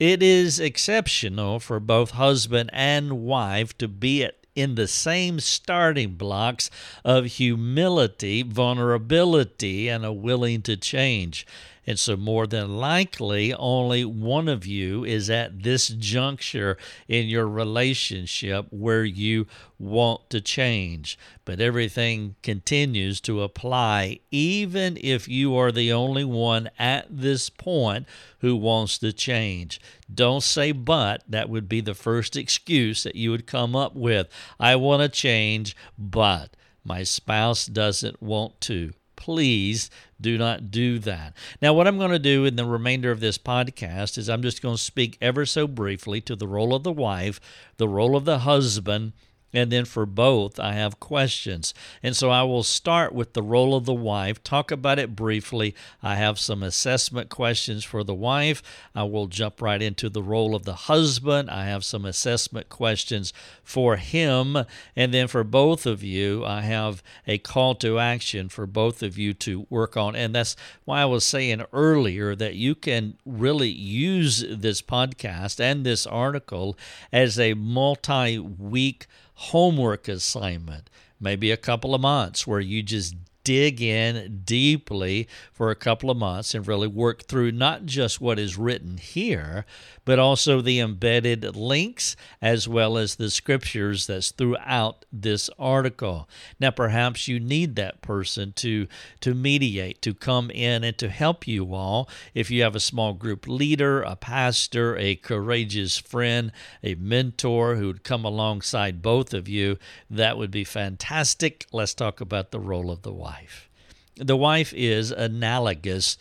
It 0.00 0.22
is 0.22 0.58
exceptional 0.58 1.60
for 1.60 1.78
both 1.78 2.12
husband 2.12 2.70
and 2.72 3.20
wife 3.26 3.76
to 3.76 3.88
be 3.88 4.24
at 4.24 4.36
in 4.54 4.74
the 4.74 4.88
same 4.88 5.38
starting 5.38 6.14
blocks 6.14 6.70
of 7.04 7.26
humility, 7.26 8.42
vulnerability, 8.42 9.86
and 9.86 10.02
a 10.02 10.14
willing 10.14 10.62
to 10.62 10.78
change. 10.78 11.46
And 11.86 11.98
so, 11.98 12.16
more 12.16 12.48
than 12.48 12.78
likely, 12.78 13.54
only 13.54 14.04
one 14.04 14.48
of 14.48 14.66
you 14.66 15.04
is 15.04 15.30
at 15.30 15.62
this 15.62 15.88
juncture 15.88 16.76
in 17.06 17.28
your 17.28 17.46
relationship 17.46 18.66
where 18.70 19.04
you 19.04 19.46
want 19.78 20.28
to 20.30 20.40
change. 20.40 21.16
But 21.44 21.60
everything 21.60 22.34
continues 22.42 23.20
to 23.22 23.42
apply, 23.42 24.18
even 24.32 24.98
if 25.00 25.28
you 25.28 25.56
are 25.56 25.70
the 25.70 25.92
only 25.92 26.24
one 26.24 26.70
at 26.76 27.06
this 27.08 27.48
point 27.50 28.06
who 28.40 28.56
wants 28.56 28.98
to 28.98 29.12
change. 29.12 29.80
Don't 30.12 30.42
say 30.42 30.72
but. 30.72 31.22
That 31.28 31.48
would 31.48 31.68
be 31.68 31.80
the 31.80 31.94
first 31.94 32.36
excuse 32.36 33.04
that 33.04 33.14
you 33.14 33.30
would 33.30 33.46
come 33.46 33.76
up 33.76 33.94
with. 33.94 34.28
I 34.58 34.74
want 34.74 35.02
to 35.02 35.08
change, 35.08 35.76
but 35.96 36.56
my 36.84 37.04
spouse 37.04 37.66
doesn't 37.66 38.20
want 38.20 38.60
to 38.62 38.92
please 39.16 39.90
do 40.20 40.38
not 40.38 40.70
do 40.70 40.98
that. 41.00 41.34
Now, 41.60 41.74
what 41.74 41.86
I'm 41.86 41.98
going 41.98 42.10
to 42.10 42.18
do 42.18 42.44
in 42.44 42.56
the 42.56 42.64
remainder 42.64 43.10
of 43.10 43.20
this 43.20 43.38
podcast 43.38 44.18
is 44.18 44.28
I'm 44.28 44.42
just 44.42 44.62
going 44.62 44.76
to 44.76 44.82
speak 44.82 45.18
ever 45.20 45.44
so 45.44 45.66
briefly 45.66 46.20
to 46.22 46.36
the 46.36 46.46
role 46.46 46.74
of 46.74 46.84
the 46.84 46.92
wife, 46.92 47.40
the 47.76 47.88
role 47.88 48.16
of 48.16 48.24
the 48.24 48.40
husband, 48.40 49.12
and 49.52 49.70
then 49.72 49.84
for 49.84 50.04
both, 50.04 50.58
I 50.60 50.72
have 50.72 51.00
questions. 51.00 51.72
And 52.02 52.16
so 52.16 52.30
I 52.30 52.42
will 52.42 52.62
start 52.62 53.14
with 53.14 53.32
the 53.32 53.42
role 53.42 53.74
of 53.74 53.86
the 53.86 53.94
wife, 53.94 54.42
talk 54.42 54.70
about 54.70 54.98
it 54.98 55.16
briefly. 55.16 55.74
I 56.02 56.16
have 56.16 56.38
some 56.38 56.62
assessment 56.62 57.30
questions 57.30 57.84
for 57.84 58.04
the 58.04 58.14
wife. 58.14 58.62
I 58.94 59.04
will 59.04 59.28
jump 59.28 59.62
right 59.62 59.80
into 59.80 60.08
the 60.08 60.22
role 60.22 60.54
of 60.54 60.64
the 60.64 60.74
husband. 60.74 61.48
I 61.48 61.66
have 61.66 61.84
some 61.84 62.04
assessment 62.04 62.68
questions 62.68 63.32
for 63.62 63.96
him. 63.96 64.58
And 64.94 65.14
then 65.14 65.28
for 65.28 65.44
both 65.44 65.86
of 65.86 66.02
you, 66.02 66.44
I 66.44 66.62
have 66.62 67.02
a 67.26 67.38
call 67.38 67.74
to 67.76 67.98
action 67.98 68.48
for 68.48 68.66
both 68.66 69.02
of 69.02 69.16
you 69.16 69.32
to 69.34 69.66
work 69.70 69.96
on. 69.96 70.16
And 70.16 70.34
that's 70.34 70.56
why 70.84 71.02
I 71.02 71.06
was 71.06 71.24
saying 71.24 71.64
earlier 71.72 72.34
that 72.34 72.56
you 72.56 72.74
can 72.74 73.16
really 73.24 73.70
use 73.70 74.44
this 74.48 74.82
podcast 74.82 75.60
and 75.60 75.86
this 75.86 76.06
article 76.06 76.76
as 77.12 77.38
a 77.38 77.54
multi 77.54 78.38
week 78.38 79.06
homework 79.36 80.08
assignment, 80.08 80.90
maybe 81.20 81.50
a 81.50 81.56
couple 81.56 81.94
of 81.94 82.00
months 82.00 82.46
where 82.46 82.60
you 82.60 82.82
just 82.82 83.14
dig 83.44 83.80
in 83.80 84.42
deeply 84.44 85.28
for 85.52 85.70
a 85.70 85.76
couple 85.76 86.10
of 86.10 86.16
months 86.16 86.52
and 86.52 86.66
really 86.66 86.88
work 86.88 87.22
through 87.28 87.52
not 87.52 87.86
just 87.86 88.20
what 88.20 88.40
is 88.40 88.58
written 88.58 88.96
here, 88.96 89.64
but 90.06 90.18
also 90.20 90.62
the 90.62 90.80
embedded 90.80 91.54
links 91.56 92.16
as 92.40 92.66
well 92.66 92.96
as 92.96 93.16
the 93.16 93.28
scriptures 93.28 94.06
that's 94.06 94.30
throughout 94.30 95.04
this 95.12 95.50
article. 95.58 96.28
Now, 96.58 96.70
perhaps 96.70 97.28
you 97.28 97.38
need 97.38 97.76
that 97.76 98.00
person 98.00 98.52
to, 98.54 98.86
to 99.20 99.34
mediate, 99.34 100.00
to 100.02 100.14
come 100.14 100.50
in 100.50 100.84
and 100.84 100.96
to 100.98 101.10
help 101.10 101.46
you 101.46 101.74
all. 101.74 102.08
If 102.34 102.50
you 102.50 102.62
have 102.62 102.76
a 102.76 102.80
small 102.80 103.12
group 103.12 103.46
leader, 103.48 104.00
a 104.00 104.16
pastor, 104.16 104.96
a 104.96 105.16
courageous 105.16 105.98
friend, 105.98 106.52
a 106.84 106.94
mentor 106.94 107.74
who 107.74 107.88
would 107.88 108.04
come 108.04 108.24
alongside 108.24 109.02
both 109.02 109.34
of 109.34 109.48
you, 109.48 109.76
that 110.08 110.38
would 110.38 110.52
be 110.52 110.64
fantastic. 110.64 111.66
Let's 111.72 111.94
talk 111.94 112.20
about 112.20 112.52
the 112.52 112.60
role 112.60 112.92
of 112.92 113.02
the 113.02 113.12
wife. 113.12 113.68
The 114.14 114.36
wife 114.36 114.72
is 114.72 115.10
analogous 115.10 116.16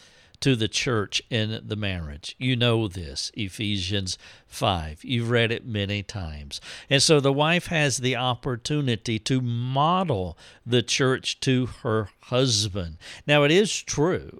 to 0.45 0.55
the 0.55 0.67
church 0.67 1.23
in 1.31 1.59
the 1.65 1.75
marriage. 1.75 2.35
You 2.37 2.55
know 2.55 2.87
this, 2.87 3.31
Ephesians 3.33 4.15
5. 4.45 5.03
You've 5.03 5.31
read 5.31 5.51
it 5.51 5.65
many 5.65 6.03
times. 6.03 6.61
And 6.87 7.01
so 7.01 7.19
the 7.19 7.33
wife 7.33 7.65
has 7.65 7.97
the 7.97 8.15
opportunity 8.15 9.17
to 9.17 9.41
model 9.41 10.37
the 10.63 10.83
church 10.83 11.39
to 11.39 11.65
her 11.81 12.09
husband. 12.25 12.97
Now, 13.25 13.41
it 13.41 13.49
is 13.49 13.81
true 13.81 14.39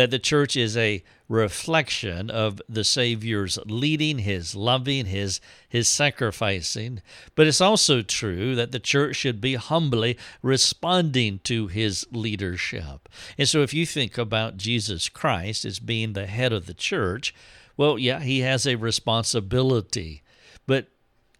that 0.00 0.10
the 0.10 0.18
church 0.18 0.56
is 0.56 0.78
a 0.78 1.04
reflection 1.28 2.30
of 2.30 2.60
the 2.70 2.84
Savior's 2.84 3.58
leading, 3.66 4.20
his 4.20 4.54
loving, 4.54 5.04
his, 5.04 5.42
his 5.68 5.88
sacrificing. 5.88 7.02
But 7.34 7.46
it's 7.46 7.60
also 7.60 8.00
true 8.00 8.56
that 8.56 8.72
the 8.72 8.80
church 8.80 9.16
should 9.16 9.42
be 9.42 9.56
humbly 9.56 10.16
responding 10.42 11.40
to 11.44 11.66
his 11.66 12.06
leadership. 12.10 13.10
And 13.36 13.46
so 13.46 13.60
if 13.60 13.74
you 13.74 13.84
think 13.84 14.16
about 14.16 14.56
Jesus 14.56 15.10
Christ 15.10 15.66
as 15.66 15.78
being 15.78 16.14
the 16.14 16.26
head 16.26 16.52
of 16.54 16.64
the 16.64 16.74
church, 16.74 17.34
well, 17.76 17.98
yeah, 17.98 18.20
he 18.20 18.40
has 18.40 18.66
a 18.66 18.76
responsibility. 18.76 20.22
But 20.66 20.88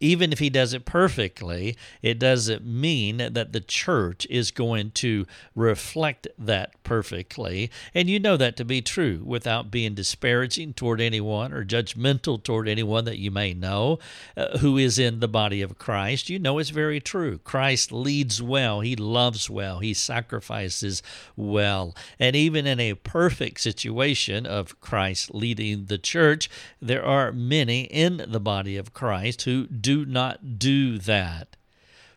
even 0.00 0.32
if 0.32 0.38
he 0.38 0.48
does 0.48 0.72
it 0.72 0.86
perfectly, 0.86 1.76
it 2.02 2.18
doesn't 2.18 2.64
mean 2.64 3.18
that 3.18 3.52
the 3.52 3.60
church 3.60 4.26
is 4.30 4.50
going 4.50 4.90
to 4.92 5.26
reflect 5.54 6.26
that 6.38 6.72
perfectly. 6.82 7.70
And 7.94 8.08
you 8.08 8.18
know 8.18 8.38
that 8.38 8.56
to 8.56 8.64
be 8.64 8.80
true 8.80 9.22
without 9.24 9.70
being 9.70 9.94
disparaging 9.94 10.72
toward 10.72 11.00
anyone 11.00 11.52
or 11.52 11.64
judgmental 11.64 12.42
toward 12.42 12.66
anyone 12.66 13.04
that 13.04 13.18
you 13.18 13.30
may 13.30 13.52
know 13.52 13.98
uh, 14.36 14.58
who 14.58 14.78
is 14.78 14.98
in 14.98 15.20
the 15.20 15.28
body 15.28 15.60
of 15.60 15.78
Christ. 15.78 16.30
You 16.30 16.38
know 16.38 16.58
it's 16.58 16.70
very 16.70 17.00
true. 17.00 17.38
Christ 17.38 17.92
leads 17.92 18.42
well, 18.42 18.80
he 18.80 18.96
loves 18.96 19.50
well, 19.50 19.80
he 19.80 19.92
sacrifices 19.92 21.02
well. 21.36 21.94
And 22.18 22.34
even 22.34 22.66
in 22.66 22.80
a 22.80 22.94
perfect 22.94 23.60
situation 23.60 24.46
of 24.46 24.80
Christ 24.80 25.34
leading 25.34 25.86
the 25.86 25.98
church, 25.98 26.48
there 26.80 27.04
are 27.04 27.32
many 27.32 27.82
in 27.82 28.24
the 28.26 28.40
body 28.40 28.78
of 28.78 28.94
Christ 28.94 29.42
who 29.42 29.66
do 29.66 29.89
do 29.90 30.04
not 30.04 30.58
do 30.58 30.98
that. 30.98 31.56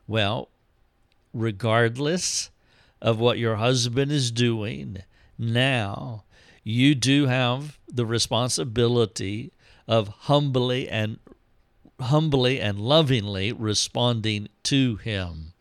Well, 0.07 0.49
regardless 1.33 2.51
of 3.01 3.19
what 3.19 3.39
your 3.39 3.55
husband 3.55 4.11
is 4.11 4.29
doing 4.29 4.99
now, 5.39 6.23
you 6.63 6.93
do 6.93 7.25
have 7.25 7.79
the 7.91 8.05
responsibility 8.05 9.51
of 9.87 10.07
humbly 10.07 10.87
and 10.87 11.17
humbly 11.99 12.59
and 12.59 12.79
lovingly 12.79 13.51
responding 13.51 14.49
to 14.63 14.97
him. 14.97 15.53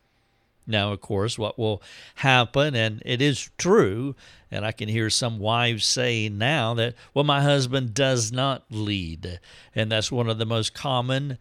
Now, 0.66 0.92
of 0.92 1.00
course, 1.00 1.38
what 1.38 1.58
will 1.58 1.82
happen, 2.16 2.76
and 2.76 3.02
it 3.04 3.20
is 3.20 3.50
true, 3.58 4.14
and 4.50 4.64
I 4.64 4.72
can 4.72 4.88
hear 4.88 5.10
some 5.10 5.38
wives 5.38 5.84
saying 5.86 6.38
now 6.38 6.74
that, 6.74 6.94
well, 7.14 7.24
my 7.24 7.40
husband 7.42 7.94
does 7.94 8.30
not 8.30 8.64
lead. 8.70 9.40
And 9.74 9.90
that's 9.90 10.12
one 10.12 10.28
of 10.28 10.38
the 10.38 10.46
most 10.46 10.74
common 10.74 11.38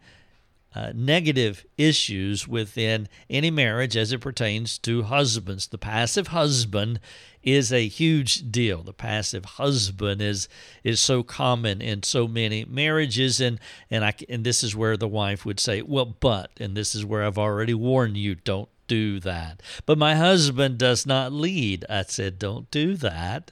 uh, 0.74 0.92
negative 0.94 1.64
issues 1.76 2.48
within 2.48 3.08
any 3.28 3.50
marriage 3.50 3.96
as 3.96 4.12
it 4.12 4.20
pertains 4.20 4.78
to 4.78 5.02
husbands. 5.02 5.66
The 5.66 5.78
passive 5.78 6.28
husband 6.28 7.00
is 7.42 7.72
a 7.72 7.88
huge 7.88 8.50
deal. 8.50 8.82
The 8.82 8.92
passive 8.92 9.44
husband 9.44 10.22
is 10.22 10.48
is 10.84 11.00
so 11.00 11.22
common 11.22 11.82
in 11.82 12.02
so 12.02 12.26
many 12.28 12.64
marriages, 12.64 13.40
and 13.40 13.58
and 13.90 14.04
I 14.04 14.14
and 14.28 14.44
this 14.44 14.62
is 14.62 14.76
where 14.76 14.96
the 14.96 15.08
wife 15.08 15.44
would 15.44 15.60
say, 15.60 15.82
"Well, 15.82 16.06
but," 16.06 16.50
and 16.58 16.76
this 16.76 16.94
is 16.94 17.04
where 17.04 17.24
I've 17.24 17.38
already 17.38 17.74
warned 17.74 18.16
you, 18.16 18.36
don't 18.36 18.68
do 18.92 19.20
that. 19.20 19.62
But 19.86 19.96
my 19.96 20.16
husband 20.16 20.76
does 20.76 21.06
not 21.06 21.32
lead. 21.32 21.86
I 21.88 22.02
said, 22.02 22.38
don't 22.38 22.70
do 22.70 22.94
that. 22.96 23.50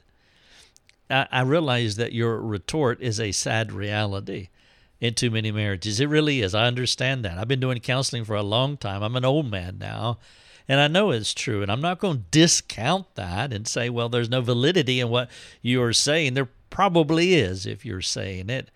I, 1.08 1.26
I 1.32 1.40
realize 1.42 1.96
that 1.96 2.12
your 2.12 2.40
retort 2.40 3.00
is 3.00 3.18
a 3.18 3.32
sad 3.32 3.72
reality 3.72 4.48
in 5.00 5.14
too 5.14 5.30
many 5.30 5.50
marriages. 5.50 5.98
It 5.98 6.08
really 6.08 6.40
is. 6.40 6.54
I 6.54 6.66
understand 6.66 7.24
that. 7.24 7.38
I've 7.38 7.48
been 7.48 7.60
doing 7.60 7.80
counseling 7.80 8.24
for 8.24 8.36
a 8.36 8.42
long 8.42 8.76
time. 8.76 9.02
I'm 9.02 9.16
an 9.16 9.24
old 9.24 9.50
man 9.50 9.78
now. 9.78 10.18
And 10.68 10.78
I 10.78 10.88
know 10.88 11.10
it's 11.10 11.34
true. 11.34 11.62
And 11.62 11.72
I'm 11.72 11.80
not 11.80 11.98
going 11.98 12.18
to 12.18 12.24
discount 12.30 13.14
that 13.16 13.52
and 13.52 13.66
say, 13.66 13.88
well, 13.88 14.08
there's 14.08 14.30
no 14.30 14.40
validity 14.40 15.00
in 15.00 15.08
what 15.08 15.30
you're 15.62 15.92
saying. 15.92 16.34
There 16.34 16.48
probably 16.68 17.34
is 17.34 17.66
if 17.66 17.84
you're 17.84 18.02
saying 18.02 18.50
it. 18.50 18.70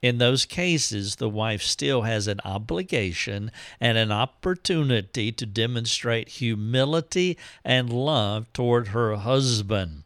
In 0.00 0.16
those 0.16 0.46
cases, 0.46 1.16
the 1.16 1.28
wife 1.28 1.60
still 1.60 2.02
has 2.02 2.26
an 2.26 2.40
obligation 2.42 3.50
and 3.78 3.98
an 3.98 4.10
opportunity 4.10 5.30
to 5.30 5.44
demonstrate 5.44 6.30
humility 6.30 7.36
and 7.64 7.92
love 7.92 8.50
toward 8.54 8.88
her 8.88 9.16
husband. 9.16 10.04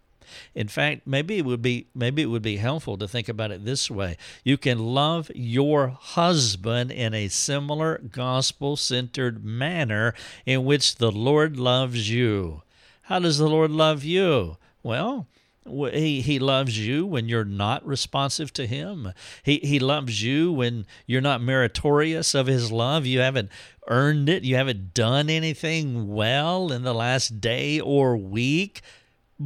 In 0.55 0.69
fact, 0.69 1.07
maybe 1.07 1.39
it 1.39 1.45
would 1.45 1.63
be 1.63 1.87
maybe 1.95 2.23
it 2.23 2.27
would 2.27 2.43
be 2.43 2.57
helpful 2.57 2.97
to 2.99 3.09
think 3.09 3.29
about 3.29 3.51
it 3.51 3.65
this 3.65 3.91
way. 3.91 4.17
You 4.43 4.57
can 4.57 4.79
love 4.79 5.31
your 5.35 5.89
husband 5.89 6.91
in 6.91 7.15
a 7.15 7.29
similar 7.29 7.99
gospel-centered 7.99 9.45
manner 9.45 10.15
in 10.47 10.65
which 10.65 10.97
the 10.97 11.13
Lord 11.13 11.59
loves 11.59 12.11
you. 12.11 12.63
How 13.03 13.19
does 13.19 13.39
the 13.39 13.49
Lord 13.49 13.71
love 13.71 14.05
you? 14.05 14.57
Well, 14.83 15.27
he, 15.67 16.21
he 16.21 16.39
loves 16.39 16.79
you 16.79 17.07
when 17.07 17.27
you're 17.27 17.45
not 17.45 17.87
responsive 17.87 18.53
to 18.53 18.67
him. 18.67 19.13
He, 19.43 19.61
he 19.63 19.79
loves 19.79 20.23
you 20.23 20.53
when 20.53 20.85
you're 21.07 21.23
not 21.23 21.41
meritorious 21.41 22.35
of 22.35 22.47
his 22.47 22.71
love. 22.71 23.07
You 23.07 23.21
haven't 23.21 23.49
earned 23.89 24.29
it. 24.29 24.43
You 24.43 24.57
haven't 24.57 24.93
done 24.93 25.31
anything 25.31 26.13
well 26.13 26.71
in 26.71 26.83
the 26.83 26.93
last 26.93 27.41
day 27.41 27.81
or 27.81 28.15
week. 28.15 28.83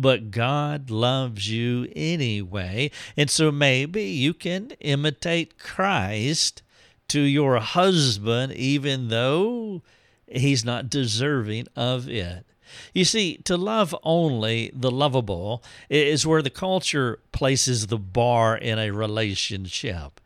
But 0.00 0.30
God 0.30 0.90
loves 0.90 1.50
you 1.50 1.88
anyway. 1.96 2.92
And 3.16 3.28
so 3.28 3.50
maybe 3.50 4.04
you 4.04 4.32
can 4.32 4.70
imitate 4.78 5.58
Christ 5.58 6.62
to 7.08 7.20
your 7.20 7.58
husband, 7.58 8.52
even 8.52 9.08
though 9.08 9.82
he's 10.28 10.64
not 10.64 10.88
deserving 10.88 11.66
of 11.74 12.08
it. 12.08 12.46
You 12.94 13.04
see, 13.04 13.38
to 13.38 13.56
love 13.56 13.92
only 14.04 14.70
the 14.72 14.90
lovable 14.90 15.64
is 15.88 16.24
where 16.24 16.42
the 16.42 16.50
culture 16.50 17.18
places 17.32 17.88
the 17.88 17.98
bar 17.98 18.56
in 18.56 18.78
a 18.78 18.92
relationship. 18.92 20.20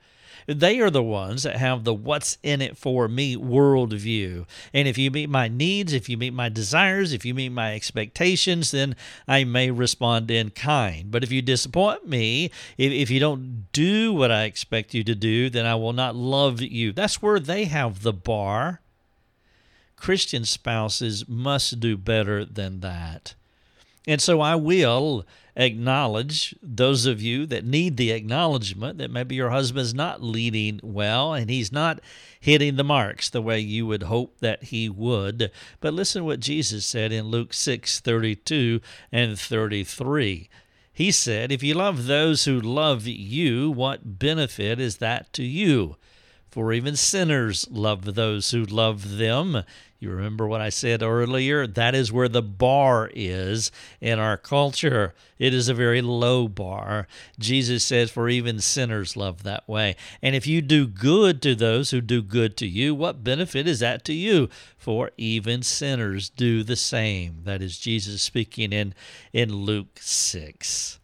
They 0.47 0.81
are 0.81 0.91
the 0.91 1.03
ones 1.03 1.43
that 1.43 1.57
have 1.57 1.85
the 1.85 1.95
what's 1.95 2.39
in 2.43 2.61
it 2.61 2.77
for 2.77 3.09
me 3.09 3.37
worldview. 3.37 4.47
And 4.73 4.89
if 4.89 4.99
you 4.99 5.11
meet 5.11 5.29
my 5.29 5.49
needs, 5.49 5.93
if 5.93 6.09
you 6.09 6.17
meet 6.17 6.33
my 6.33 6.49
desires, 6.49 7.13
if 7.13 7.25
you 7.25 7.35
meet 7.35 7.51
my 7.51 7.75
expectations, 7.75 8.71
then 8.71 8.97
I 9.27 9.45
may 9.45 9.71
respond 9.71 10.31
in 10.31 10.51
kind. 10.51 11.11
But 11.11 11.23
if 11.23 11.33
you 11.33 11.43
disappoint 11.43 12.09
me, 12.09 12.51
if, 12.77 12.93
if 12.93 13.11
you 13.11 13.21
don't 13.21 13.67
do 13.73 14.13
what 14.13 14.31
I 14.31 14.45
expect 14.45 14.95
you 14.95 15.05
to 15.05 15.15
do, 15.15 15.51
then 15.51 15.67
I 15.67 15.75
will 15.75 15.93
not 15.93 16.17
love 16.17 16.61
you. 16.61 16.93
That's 16.93 17.23
where 17.23 17.41
they 17.41 17.65
have 17.65 18.03
the 18.03 18.13
bar. 18.13 18.81
Christian 19.97 20.45
spouses 20.45 21.29
must 21.29 21.79
do 21.79 21.97
better 21.97 22.45
than 22.45 22.81
that. 22.81 23.35
And 24.07 24.21
so 24.21 24.41
I 24.41 24.57
will 24.57 25.25
acknowledge 25.55 26.57
those 26.63 27.07
of 27.07 27.21
you 27.21 27.47
that 27.47 27.65
need 27.65 27.97
the 27.97 28.11
acknowledgement 28.11 28.99
that 28.99 29.11
maybe 29.11 29.35
your 29.35 29.51
husband's 29.51 29.95
not 29.95 30.23
leading 30.23 30.81
well 30.83 31.35
and 31.35 31.51
he's 31.51 31.71
not 31.71 32.01
hitting 32.41 32.77
the 32.77 32.85
marks 32.85 33.29
the 33.31 33.43
way 33.43 33.61
you 33.61 33.87
would 33.87 34.05
hope 34.05 34.39
that 34.41 34.65
he 34.65 34.89
would. 34.89 35.51
But 35.81 35.95
listen 35.95 36.23
to 36.23 36.27
what 36.27 36.41
Jesus 36.41 36.85
said 36.85 37.13
in 37.13 37.27
Luke 37.27 37.53
6 37.53 38.01
32 38.01 38.81
and 39.13 39.39
33. 39.39 40.49
He 40.93 41.11
said, 41.11 41.53
If 41.53 41.63
you 41.63 41.75
love 41.75 42.07
those 42.07 42.45
who 42.45 42.61
love 42.61 43.07
you, 43.07 43.71
what 43.71 44.19
benefit 44.19 44.81
is 44.81 44.99
that 44.99 45.33
to 45.35 45.45
you? 45.45 45.97
For 46.51 46.73
even 46.73 46.97
sinners 46.97 47.67
love 47.71 48.15
those 48.15 48.51
who 48.51 48.65
love 48.65 49.17
them. 49.17 49.65
You 50.03 50.11
remember 50.11 50.49
what 50.49 50.61
I 50.61 50.69
said 50.69 51.01
earlier? 51.01 51.65
That 51.65 51.95
is 51.95 52.11
where 52.11 52.29
the 52.29 52.43
bar 52.43 53.09
is 53.15 53.71
in 54.01 54.19
our 54.19 54.37
culture. 54.37 55.15
It 55.39 55.55
is 55.55 55.69
a 55.69 55.75
very 55.75 56.03
low 56.03 56.49
bar. 56.49 57.07
Jesus 57.39 57.85
says, 57.85 58.11
For 58.11 58.29
even 58.29 58.59
sinners 58.59 59.17
love 59.17 59.45
that 59.45 59.69
way. 59.69 59.95
And 60.21 60.35
if 60.35 60.45
you 60.45 60.61
do 60.61 60.89
good 60.89 61.41
to 61.43 61.55
those 61.55 61.93
who 61.93 62.01
do 62.01 62.21
good 62.21 62.57
to 62.57 62.67
you, 62.67 62.97
what 62.97 63.23
benefit 63.23 63.69
is 63.69 63.79
that 63.79 64.05
to 64.07 64.13
you? 64.13 64.49
For 64.77 65.13
even 65.17 65.63
sinners 65.63 66.29
do 66.29 66.65
the 66.65 66.75
same. 66.75 67.43
That 67.45 67.63
is 67.63 67.79
Jesus 67.79 68.23
speaking 68.23 68.73
in, 68.73 68.95
in 69.33 69.55
Luke 69.55 70.01
6. 70.01 70.99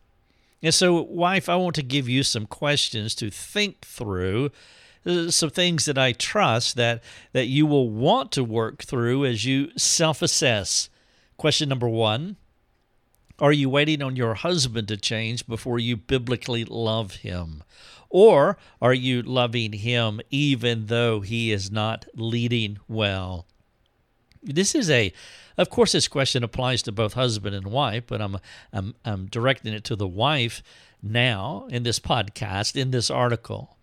And 0.61 0.75
so, 0.75 1.01
wife, 1.03 1.49
I 1.49 1.55
want 1.55 1.77
to 1.77 1.85
give 1.85 2.09
you 2.09 2.25
some 2.25 2.47
questions 2.47 3.15
to 3.15 3.31
think 3.31 3.83
through 3.83 4.51
Uh, 5.07 5.31
some 5.31 5.51
things 5.51 5.85
that 5.85 5.99
I 5.99 6.13
trust 6.13 6.77
that 6.77 7.03
that 7.33 7.47
you 7.47 7.67
will 7.67 7.91
want 7.91 8.33
to 8.33 8.45
work 8.45 8.83
through 8.83 9.25
as 9.25 9.45
you 9.45 9.71
self-assess. 9.77 10.91
Question 11.37 11.69
number 11.69 11.89
1, 11.89 12.37
are 13.39 13.53
you 13.53 13.71
waiting 13.71 14.03
on 14.03 14.17
your 14.17 14.35
husband 14.35 14.89
to 14.89 14.97
change 14.97 15.47
before 15.47 15.79
you 15.79 15.97
biblically 15.97 16.65
love 16.65 17.17
him? 17.17 17.63
Or 18.11 18.59
are 18.83 18.95
you 18.95 19.23
loving 19.23 19.75
him 19.75 20.21
even 20.31 20.87
though 20.87 21.21
he 21.21 21.53
is 21.53 21.71
not 21.71 22.07
leading 22.15 22.79
well? 22.89 23.47
This 24.43 24.75
is 24.75 24.91
a 24.91 25.13
of 25.57 25.71
course 25.71 25.93
this 25.93 26.09
question 26.09 26.45
applies 26.45 26.83
to 26.83 26.93
both 26.93 27.15
husband 27.15 27.55
and 27.55 27.67
wife, 27.69 28.05
but 28.07 28.21
I'm 28.21 28.39
I'm 28.73 28.95
I'm 29.05 29.27
directing 29.27 29.73
it 29.73 29.85
to 29.85 29.97
the 29.97 30.09
wife 30.09 30.63
now 31.03 31.69
in 31.71 31.85
this 31.85 32.01
podcast 32.01 32.75
in 32.75 32.91
this 32.91 33.11
article 33.11 33.78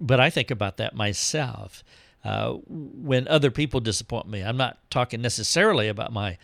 but 0.00 0.20
I 0.20 0.30
think 0.30 0.50
about 0.50 0.76
that 0.78 0.94
myself. 0.94 1.82
Uh, 2.24 2.54
when 2.66 3.28
other 3.28 3.50
people 3.50 3.80
disappoint 3.80 4.28
me, 4.28 4.42
I'm 4.42 4.56
not 4.56 4.78
talking 4.90 5.22
necessarily 5.22 5.88
about 5.88 6.12
my 6.12 6.36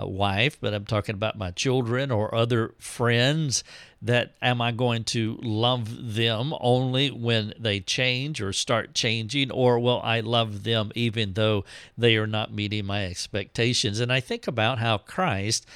uh, 0.00 0.06
wife, 0.06 0.58
but 0.60 0.72
I'm 0.72 0.84
talking 0.84 1.14
about 1.14 1.36
my 1.36 1.50
children 1.50 2.10
or 2.10 2.34
other 2.34 2.74
friends. 2.78 3.64
That 4.00 4.34
am 4.42 4.60
I 4.60 4.72
going 4.72 5.04
to 5.04 5.38
love 5.42 6.14
them 6.14 6.54
only 6.60 7.10
when 7.10 7.54
they 7.58 7.78
change 7.80 8.40
or 8.42 8.52
start 8.52 8.94
changing, 8.94 9.50
or 9.50 9.78
will 9.78 10.00
I 10.02 10.20
love 10.20 10.64
them 10.64 10.90
even 10.94 11.34
though 11.34 11.64
they 11.96 12.16
are 12.16 12.26
not 12.26 12.52
meeting 12.52 12.84
my 12.84 13.04
expectations? 13.04 14.00
And 14.00 14.12
I 14.12 14.18
think 14.18 14.48
about 14.48 14.78
how 14.78 14.98
Christ, 14.98 15.66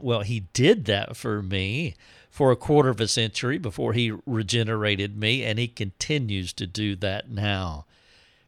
well, 0.00 0.22
He 0.22 0.40
did 0.52 0.86
that 0.86 1.16
for 1.16 1.42
me 1.42 1.94
for 2.30 2.50
a 2.50 2.56
quarter 2.56 2.88
of 2.88 3.00
a 3.00 3.08
century 3.08 3.58
before 3.58 3.92
he 3.92 4.12
regenerated 4.24 5.16
me, 5.16 5.44
and 5.44 5.58
he 5.58 5.68
continues 5.68 6.52
to 6.52 6.66
do 6.66 6.96
that 6.96 7.30
now 7.30 7.84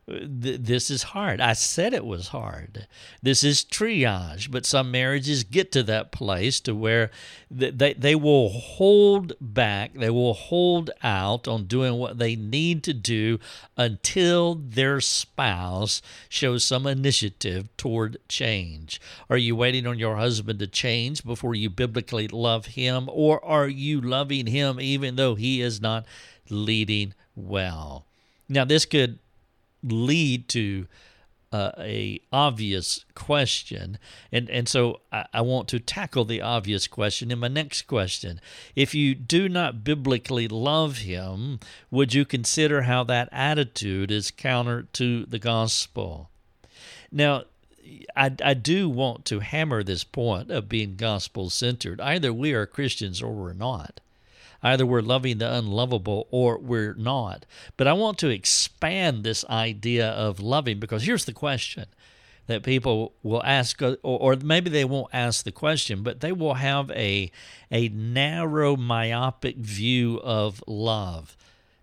this 0.07 0.91
is 0.91 1.05
hard. 1.05 1.41
I 1.41 1.53
said 1.53 1.95
it 1.95 2.05
was 2.05 2.29
hard. 2.29 2.89
This 3.23 3.45
is 3.45 3.65
triage, 3.65 4.51
but 4.51 4.67
some 4.67 4.91
marriages 4.91 5.45
get 5.45 5.71
to 5.73 5.83
that 5.85 6.11
place 6.11 6.59
to 6.61 6.75
where 6.75 7.13
they, 7.49 7.95
they 7.95 8.17
will 8.17 8.49
hold 8.49 9.35
back, 9.41 9.95
they 9.95 10.11
will 10.11 10.35
hold 10.35 10.91
out 11.05 11.47
on 11.47 11.67
doing 11.67 11.99
what 11.99 12.19
they 12.19 12.35
need 12.35 12.83
to 12.85 12.93
do 12.93 13.39
until 13.77 14.57
their 14.57 15.01
spouse 15.01 16.03
shows 16.29 16.65
some 16.65 16.87
initiative 16.87 17.69
toward 17.77 18.19
change. 18.29 19.01
Are 19.31 19.37
you 19.37 19.55
waiting 19.55 19.87
on 19.87 20.01
your 20.01 20.17
husband 20.17 20.59
to 20.59 20.67
change 20.67 21.25
before 21.25 21.55
you 21.55 21.71
biblically 21.71 22.27
love 22.27 22.67
him, 22.67 23.09
or 23.13 23.43
are 23.45 23.69
you 23.69 24.01
loving 24.01 24.49
him 24.49 24.81
even 24.81 25.15
though 25.15 25.37
he 25.37 25.61
is 25.61 25.81
not 25.81 26.05
leading 26.51 27.15
well? 27.37 28.05
Now, 28.49 28.65
this 28.65 28.85
could 28.85 29.19
lead 29.83 30.49
to 30.49 30.87
uh, 31.53 31.73
a 31.79 32.21
obvious 32.33 33.05
question. 33.15 33.99
And 34.31 34.49
and 34.49 34.69
so 34.69 35.01
I, 35.13 35.27
I, 35.35 35.41
want 35.43 35.69
to 35.69 35.79
tackle 35.79 36.25
the 36.25 36.41
obvious 36.41 36.87
question 36.87 37.31
in 37.31 37.41
my 37.41 37.49
next 37.49 37.83
question. 37.83 38.41
If 38.75 38.95
you 38.95 39.15
do 39.15 39.51
not 39.51 39.85
biblically 39.85 40.49
love 40.49 40.99
him 40.99 41.61
would 41.91 42.15
you 42.15 42.25
consider 42.25 42.83
how 42.83 43.05
that 43.05 43.29
attitude 43.31 44.11
is 44.11 44.31
counter 44.31 44.85
to 44.95 45.27
the 45.27 45.39
gospel? 45.39 46.31
Now 47.11 47.45
I, 48.17 48.33
I 48.43 48.55
do 48.55 48.89
want 48.89 49.25
to 49.27 49.41
hammer 49.41 49.83
this 49.83 50.05
point 50.05 50.51
of 50.51 50.69
being 50.69 50.97
gospel 50.97 51.51
centered 51.51 52.01
either 52.01 52.33
we 52.33 52.53
are 52.53 52.67
christians 52.67 53.21
or 53.21 53.33
we're 53.33 53.53
not 53.53 54.01
Either 54.63 54.87
we're 54.87 55.01
loving 55.01 55.39
the 55.39 55.53
unlovable 55.53 56.29
or 56.31 56.59
we're 56.59 56.95
not. 56.95 57.45
But 57.77 57.89
I 57.89 57.93
want 57.93 58.19
to 58.19 58.29
expand 58.29 59.25
this 59.25 59.45
idea 59.47 60.09
of 60.11 60.41
loving 60.41 60.79
because 60.79 61.03
here's 61.03 61.25
the 61.25 61.33
question 61.33 61.87
that 62.47 62.63
people 62.63 63.15
will 63.23 63.43
ask, 63.45 63.81
uh, 63.83 63.97
or, 64.03 64.35
or 64.35 64.37
maybe 64.37 64.69
they 64.71 64.85
won't 64.85 65.11
ask 65.13 65.45
the 65.45 65.53
question, 65.53 66.03
but 66.03 66.21
they 66.21 66.33
will 66.33 66.55
have 66.55 66.91
a, 66.91 67.31
a 67.71 67.89
narrow, 67.89 68.77
myopic 68.77 69.57
view 69.57 70.21
of 70.23 70.63
love. 70.67 71.37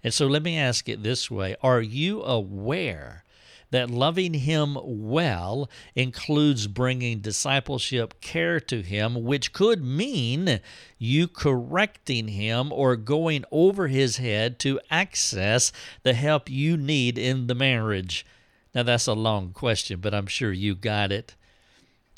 And 0.04 0.14
so 0.14 0.28
let 0.28 0.44
me 0.44 0.58
ask 0.58 0.88
it 0.88 1.04
this 1.04 1.30
way 1.30 1.56
Are 1.62 1.82
you 1.82 2.24
aware 2.24 3.24
that 3.72 3.90
loving 3.90 4.34
him 4.34 4.78
well 4.82 5.70
includes 5.96 6.68
bringing 6.68 7.20
discipleship 7.20 8.20
care 8.22 8.60
to 8.60 8.82
him, 8.82 9.24
which 9.24 9.54
could 9.54 9.84
mean 9.84 10.60
you 10.98 11.28
correcting 11.28 12.30
him 12.30 12.72
or 12.72 12.96
going 12.96 13.46
over 13.52 13.88
his 13.88 14.18
head 14.18 14.60
to 14.60 14.80
access 14.90 15.72
the 16.04 16.14
help 16.14 16.50
you 16.50 16.78
need 16.78 17.18
in 17.18 17.48
the 17.48 17.56
marriage. 17.56 18.26
Now, 18.74 18.84
that's 18.84 19.08
a 19.08 19.14
long 19.14 19.52
question, 19.52 20.00
but 20.00 20.14
I'm 20.14 20.28
sure 20.28 20.52
you 20.52 20.76
got 20.76 21.12
it. 21.12 21.36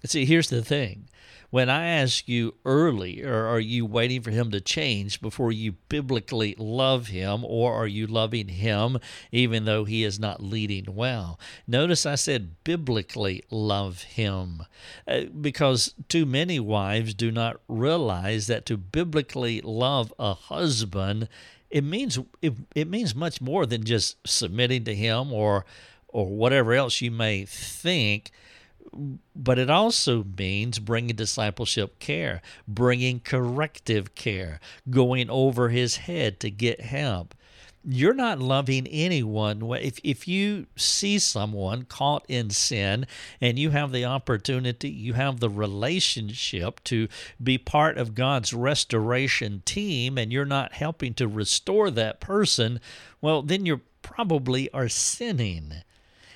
See, 0.06 0.26
here's 0.26 0.50
the 0.50 0.64
thing. 0.64 1.08
When 1.52 1.70
I 1.70 1.88
ask 1.88 2.30
you 2.30 2.56
early, 2.64 3.22
or 3.24 3.46
are 3.46 3.60
you 3.60 3.86
waiting 3.86 4.22
for 4.22 4.32
him 4.32 4.52
to 4.52 4.62
change 4.62 5.20
before 5.20 5.52
you 5.52 5.74
biblically 5.90 6.56
love 6.58 7.08
him, 7.08 7.44
or 7.44 7.74
are 7.74 7.88
you 7.88 8.08
loving 8.08 8.48
him 8.48 9.00
even 9.34 9.66
though 9.66 9.84
he 9.84 10.06
is 10.06 10.18
not 10.18 10.42
leading 10.42 10.96
well? 10.96 11.38
Notice 11.68 12.06
I 12.06 12.16
said 12.16 12.64
biblically 12.64 13.44
love 13.52 14.04
him 14.04 14.64
uh, 15.06 15.24
because 15.42 15.94
too 16.08 16.26
many 16.26 16.58
wives 16.58 17.14
do 17.14 17.32
not 17.32 17.60
realize 17.68 18.48
that 18.48 18.66
to 18.68 18.78
biblically 18.78 19.60
love 19.60 20.14
a 20.18 20.34
husband 20.34 21.28
it 21.70 21.84
means 21.84 22.20
it, 22.42 22.54
it 22.76 22.90
means 22.90 23.16
much 23.16 23.42
more 23.42 23.66
than 23.66 23.84
just 23.84 24.18
submitting 24.28 24.84
to 24.84 24.94
him 24.94 25.32
or 25.32 25.66
or 26.10 26.28
whatever 26.28 26.74
else 26.74 27.02
you 27.02 27.10
may 27.10 27.46
think 27.46 28.32
but 29.36 29.58
it 29.58 29.70
also 29.70 30.26
means 30.38 30.80
bringing 30.80 31.16
discipleship 31.16 32.00
care, 32.00 32.42
bringing 32.68 33.20
corrective 33.20 34.16
care, 34.16 34.60
going 34.90 35.30
over 35.30 35.70
his 35.70 35.98
head 35.98 36.40
to 36.42 36.50
get 36.50 36.82
help. 36.82 37.34
You're 37.84 38.14
not 38.14 38.38
loving 38.38 38.86
anyone. 38.88 39.64
If, 39.80 40.00
if 40.04 40.28
you 40.28 40.68
see 40.76 41.18
someone 41.18 41.86
caught 41.86 42.24
in 42.28 42.52
sin 42.52 43.08
and 43.40 43.58
you 43.58 43.72
have 43.72 43.92
the 43.92 44.06
opportunity, 44.06 44.90
you 44.90 45.14
have 45.14 45.40
the 45.40 45.50
relationship 45.50 46.84
to 46.84 47.08
be 47.42 47.58
part 47.58 47.98
of 47.98 48.14
God's 48.14 48.54
restoration 48.54 49.64
team, 49.66 50.20
and 50.20 50.32
you're 50.32 50.46
not 50.46 50.74
helping 50.74 51.16
to 51.16 51.28
restore 51.28 51.90
that 51.90 52.20
person, 52.20 52.80
well, 53.20 53.42
then 53.42 53.66
you 53.66 53.82
probably 54.04 54.72
are 54.74 54.90
sinning. 54.90 55.74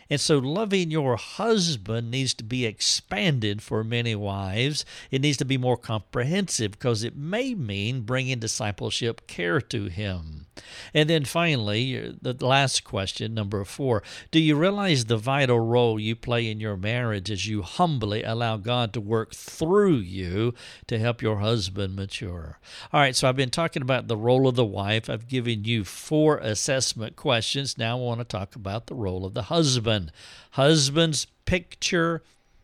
And 0.09 0.21
so, 0.21 0.37
loving 0.37 0.91
your 0.91 1.15
husband 1.15 2.11
needs 2.11 2.33
to 2.35 2.43
be 2.43 2.65
expanded 2.65 3.61
for 3.63 3.83
many 3.83 4.13
wives. 4.13 4.85
It 5.09 5.21
needs 5.21 5.37
to 5.37 5.45
be 5.45 5.57
more 5.57 5.77
comprehensive 5.77 6.71
because 6.71 7.03
it 7.03 7.15
may 7.15 7.55
mean 7.55 8.01
bringing 8.01 8.39
discipleship 8.39 9.25
care 9.25 9.59
to 9.61 9.85
him. 9.85 10.45
And 10.93 11.09
then 11.09 11.25
finally, 11.25 12.15
the 12.21 12.33
last 12.45 12.83
question, 12.83 13.33
number 13.33 13.63
four 13.65 14.03
Do 14.31 14.39
you 14.39 14.55
realize 14.55 15.05
the 15.05 15.17
vital 15.17 15.59
role 15.59 15.99
you 15.99 16.15
play 16.15 16.49
in 16.49 16.59
your 16.59 16.77
marriage 16.77 17.29
as 17.29 17.47
you 17.47 17.61
humbly 17.61 18.23
allow 18.23 18.57
God 18.57 18.93
to 18.93 19.01
work 19.01 19.33
through 19.33 19.97
you 19.97 20.53
to 20.87 20.99
help 20.99 21.21
your 21.21 21.37
husband 21.37 21.95
mature? 21.95 22.59
All 22.93 23.01
right, 23.01 23.15
so 23.15 23.27
I've 23.27 23.35
been 23.35 23.49
talking 23.49 23.81
about 23.81 24.07
the 24.07 24.17
role 24.17 24.47
of 24.47 24.55
the 24.55 24.65
wife. 24.65 25.09
I've 25.09 25.27
given 25.27 25.65
you 25.65 25.83
four 25.83 26.37
assessment 26.37 27.15
questions. 27.15 27.77
Now 27.77 27.97
I 27.97 28.01
want 28.01 28.19
to 28.21 28.25
talk 28.25 28.55
about 28.55 28.87
the 28.87 28.95
role 28.95 29.25
of 29.25 29.33
the 29.33 29.43
husband. 29.43 30.11
Husbands, 30.51 31.27
picture 31.45 32.23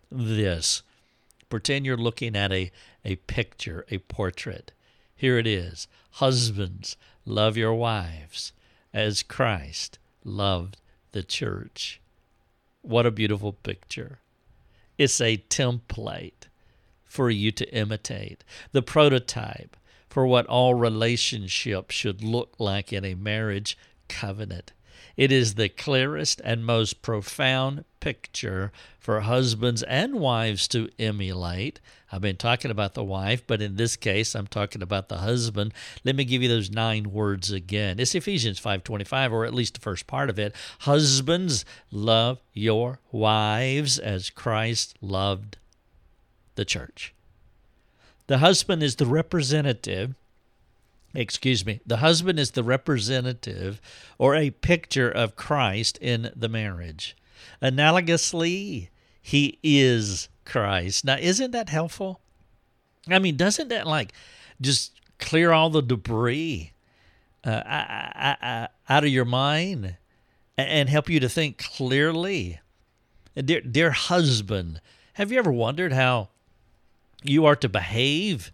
this. 0.10 0.84
Pretend 1.50 1.86
you're 1.86 1.98
looking 1.98 2.36
at 2.36 2.52
a, 2.54 2.72
a 3.04 3.18
picture, 3.18 3.86
a 3.90 3.98
portrait. 3.98 4.72
Here 5.16 5.38
it 5.38 5.46
is. 5.46 5.88
Husbands, 6.16 6.98
Love 7.26 7.56
your 7.58 7.74
wives 7.74 8.52
as 8.94 9.24
Christ 9.24 10.00
loved 10.24 10.78
the 11.12 11.24
church. 11.24 12.02
What 12.82 13.06
a 13.06 13.12
beautiful 13.12 13.54
picture. 13.54 14.20
It's 14.98 15.22
a 15.22 15.38
template 15.50 16.48
for 17.04 17.30
you 17.30 17.52
to 17.52 17.76
imitate, 17.76 18.44
the 18.72 18.82
prototype 18.82 19.76
for 20.10 20.26
what 20.26 20.46
all 20.48 20.74
relationships 20.74 21.96
should 21.96 22.24
look 22.24 22.56
like 22.60 22.92
in 22.92 23.06
a 23.06 23.16
marriage 23.16 23.78
covenant. 24.08 24.74
It 25.18 25.32
is 25.32 25.56
the 25.56 25.70
clearest 25.70 26.42
and 26.44 26.66
most 26.66 27.02
profound 27.02 27.86
picture 28.00 28.72
for 29.00 29.22
husbands 29.22 29.84
and 29.84 30.16
wives 30.16 30.68
to 30.70 30.90
emulate. 31.00 31.80
I've 32.12 32.22
been 32.22 32.38
talking 32.38 32.72
about 32.72 32.94
the 32.94 33.04
wife, 33.04 33.44
but 33.48 33.62
in 33.62 33.76
this 33.76 33.96
case 33.96 34.36
I'm 34.36 34.48
talking 34.48 34.82
about 34.82 35.10
the 35.10 35.20
husband. 35.20 35.74
Let 36.04 36.16
me 36.16 36.26
give 36.26 36.42
you 36.42 36.50
those 36.50 36.70
nine 36.70 37.12
words 37.12 37.52
again. 37.52 38.00
It's 38.00 38.16
Ephesians 38.16 38.60
5:25 38.60 39.32
or 39.32 39.46
at 39.46 39.54
least 39.54 39.76
the 39.76 39.80
first 39.80 40.08
part 40.08 40.30
of 40.30 40.38
it. 40.38 40.56
Husbands, 40.80 41.64
love 41.92 42.40
your 42.54 43.00
wives 43.12 43.98
as 43.98 44.30
Christ 44.30 44.96
loved 45.02 45.58
the 46.56 46.66
church. 46.66 47.14
The 48.28 48.40
husband 48.40 48.84
is 48.84 48.96
the 48.96 49.06
representative 49.06 50.16
excuse 51.14 51.66
me, 51.66 51.82
the 51.86 51.98
husband 51.98 52.40
is 52.40 52.52
the 52.52 52.64
representative 52.64 53.82
or 54.18 54.36
a 54.36 54.52
picture 54.52 55.10
of 55.10 55.36
Christ 55.36 55.98
in 56.00 56.32
the 56.36 56.50
marriage. 56.50 57.16
Analogously, 57.62 58.90
he 59.22 59.60
is 59.64 60.30
Christ. 60.46 61.06
Now, 61.06 61.18
isn't 61.18 61.52
that 61.52 61.70
helpful? 61.70 62.22
I 63.10 63.20
mean, 63.20 63.36
doesn't 63.38 63.70
that 63.70 63.88
like 63.88 64.14
just 64.60 64.94
clear 65.20 65.52
all 65.52 65.70
the 65.70 65.82
debris 65.82 66.72
uh, 67.44 68.68
out 68.90 69.04
of 69.04 69.10
your 69.10 69.26
mind 69.26 69.98
and 70.58 70.90
help 70.90 71.10
you 71.10 71.20
to 71.20 71.30
think 71.30 71.58
clearly? 71.58 72.60
Dear, 73.36 73.62
dear 73.62 73.92
husband, 73.92 74.82
have 75.14 75.32
you 75.32 75.40
ever 75.40 75.52
wondered 75.52 75.94
how 75.94 76.30
you 77.24 77.46
are 77.46 77.56
to 77.56 77.70
behave 77.70 78.52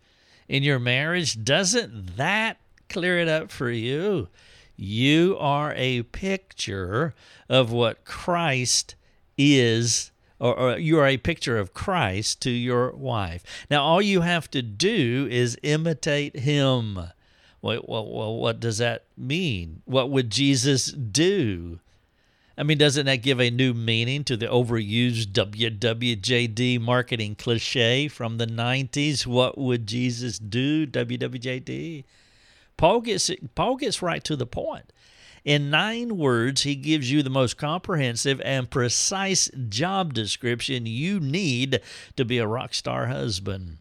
in 0.48 0.64
your 0.64 0.80
marriage, 0.80 1.44
doesn't 1.44 2.18
that 2.18 2.58
clear 2.90 3.20
it 3.20 3.28
up 3.28 3.52
for 3.52 3.70
you? 3.70 4.28
You 4.76 5.36
are 5.40 5.74
a 5.76 6.04
picture 6.04 7.16
of 7.50 7.72
what 7.72 8.06
Christ 8.06 8.96
is, 9.38 10.12
or, 10.40 10.58
or, 10.58 10.78
you 10.78 11.00
are 11.00 11.08
a 11.08 11.18
picture 11.18 11.58
of 11.58 11.74
Christ 11.74 12.42
to 12.44 12.52
your 12.52 12.92
wife. 12.92 13.44
Now, 13.72 13.84
all 13.84 14.02
you 14.02 14.22
have 14.22 14.50
to 14.52 14.62
do 14.62 15.28
is 15.32 15.58
imitate 15.64 16.38
him. 16.38 16.96
Well, 17.62 17.82
well, 17.88 18.08
well 18.08 18.36
what 18.36 18.60
does 18.60 18.78
that 18.78 19.06
mean? 19.18 19.82
What 19.86 20.12
would 20.12 20.30
Jesus 20.30 20.92
do? 20.92 21.80
I 22.60 22.64
mean, 22.64 22.80
doesn't 22.80 23.06
that 23.06 23.18
give 23.18 23.40
a 23.40 23.52
new 23.52 23.76
meaning 23.76 24.24
to 24.24 24.36
the 24.36 24.48
overused 24.48 25.28
WWJD 25.28 26.82
marketing 26.82 27.36
cliche 27.36 28.08
from 28.08 28.38
the 28.38 28.48
90s? 28.48 29.28
What 29.28 29.60
would 29.60 29.86
Jesus 29.86 30.40
do? 30.40 30.88
WWJD. 30.88 32.04
Paul 32.76 33.02
gets 33.02 33.30
Paul 33.54 33.76
gets 33.76 34.02
right 34.02 34.24
to 34.24 34.36
the 34.36 34.48
point. 34.48 34.92
In 35.46 35.70
nine 35.70 36.18
words, 36.18 36.64
he 36.64 36.76
gives 36.76 37.12
you 37.12 37.24
the 37.24 37.30
most 37.30 37.58
comprehensive 37.58 38.42
and 38.42 38.70
precise 38.70 39.50
job 39.70 40.14
description 40.14 40.86
you 40.86 41.20
need 41.20 41.80
to 42.16 42.26
be 42.26 42.40
a 42.40 42.48
rock 42.48 42.74
star 42.74 43.06
husband. 43.08 43.78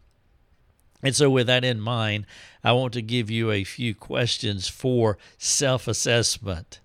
And 1.03 1.15
so, 1.15 1.29
with 1.29 1.47
that 1.47 1.65
in 1.65 1.79
mind, 1.79 2.25
I 2.63 2.71
want 2.73 2.93
to 2.93 3.01
give 3.01 3.29
you 3.29 3.51
a 3.51 3.63
few 3.63 3.93
questions 3.93 4.67
for 4.67 5.17
self 5.37 5.87
assessment. 5.87 6.79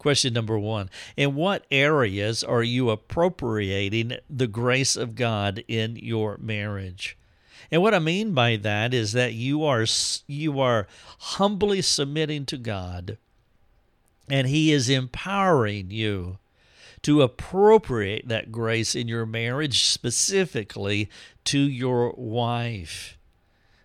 Question 0.00 0.32
number 0.32 0.58
one 0.58 0.88
In 1.14 1.34
what 1.34 1.66
areas 1.70 2.42
are 2.42 2.62
you 2.62 2.88
appropriating 2.88 4.16
the 4.30 4.46
grace 4.46 4.96
of 4.96 5.14
God 5.14 5.62
in 5.68 5.96
your 5.96 6.38
marriage? 6.38 7.18
And 7.70 7.82
what 7.82 7.92
I 7.92 7.98
mean 7.98 8.32
by 8.32 8.56
that 8.56 8.94
is 8.94 9.12
that 9.12 9.34
you 9.34 9.62
are 9.62 9.84
you 10.26 10.58
are 10.58 10.86
humbly 11.18 11.82
submitting 11.82 12.46
to 12.46 12.56
God 12.56 13.18
and 14.30 14.48
he 14.48 14.72
is 14.72 14.88
empowering 14.88 15.90
you 15.90 16.38
to 17.02 17.20
appropriate 17.20 18.26
that 18.26 18.50
grace 18.50 18.94
in 18.94 19.06
your 19.06 19.26
marriage 19.26 19.84
specifically 19.84 21.10
to 21.44 21.58
your 21.58 22.14
wife. 22.16 23.18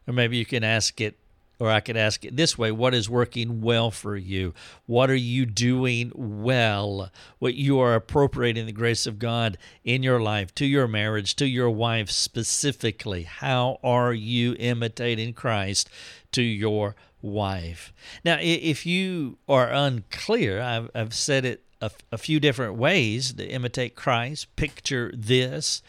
Or 0.08 0.14
maybe 0.14 0.38
you 0.38 0.46
can 0.46 0.64
ask 0.64 1.02
it 1.02 1.18
or 1.60 1.70
I 1.70 1.80
could 1.80 1.98
ask 1.98 2.26
it 2.26 2.36
this 2.36 2.58
way 2.58 2.72
What 2.72 2.94
is 2.94 3.10
working 3.10 3.62
well 3.62 3.92
for 3.92 4.16
you? 4.16 4.54
What 4.86 5.10
are 5.10 5.16
you 5.16 5.46
doing 5.46 6.12
well? 6.16 7.12
What 7.40 7.56
you 7.56 7.80
are 7.80 7.96
appropriating 7.96 8.66
the 8.66 8.72
grace 8.72 9.08
of 9.08 9.20
God 9.20 9.58
in 9.84 10.04
your 10.04 10.20
life, 10.20 10.54
to 10.56 10.66
your 10.66 10.88
marriage, 10.88 11.36
to 11.38 11.46
your 11.46 11.70
wife 11.70 12.10
specifically? 12.10 13.24
How 13.24 13.80
are 13.84 14.14
you 14.14 14.56
imitating 14.60 15.34
Christ 15.34 15.90
to 16.32 16.42
your 16.42 16.96
wife? 17.22 17.94
Now, 18.24 18.38
if 18.42 18.86
you 18.86 19.38
are 19.48 19.70
unclear, 19.72 20.62
I've, 20.62 20.90
I've 20.94 21.14
said 21.14 21.46
it 21.46 21.64
a, 21.82 21.92
a 22.12 22.18
few 22.18 22.40
different 22.40 22.76
ways 22.76 23.34
to 23.34 23.46
imitate 23.46 23.96
Christ. 23.96 24.54
Picture 24.56 25.12
this 25.16 25.82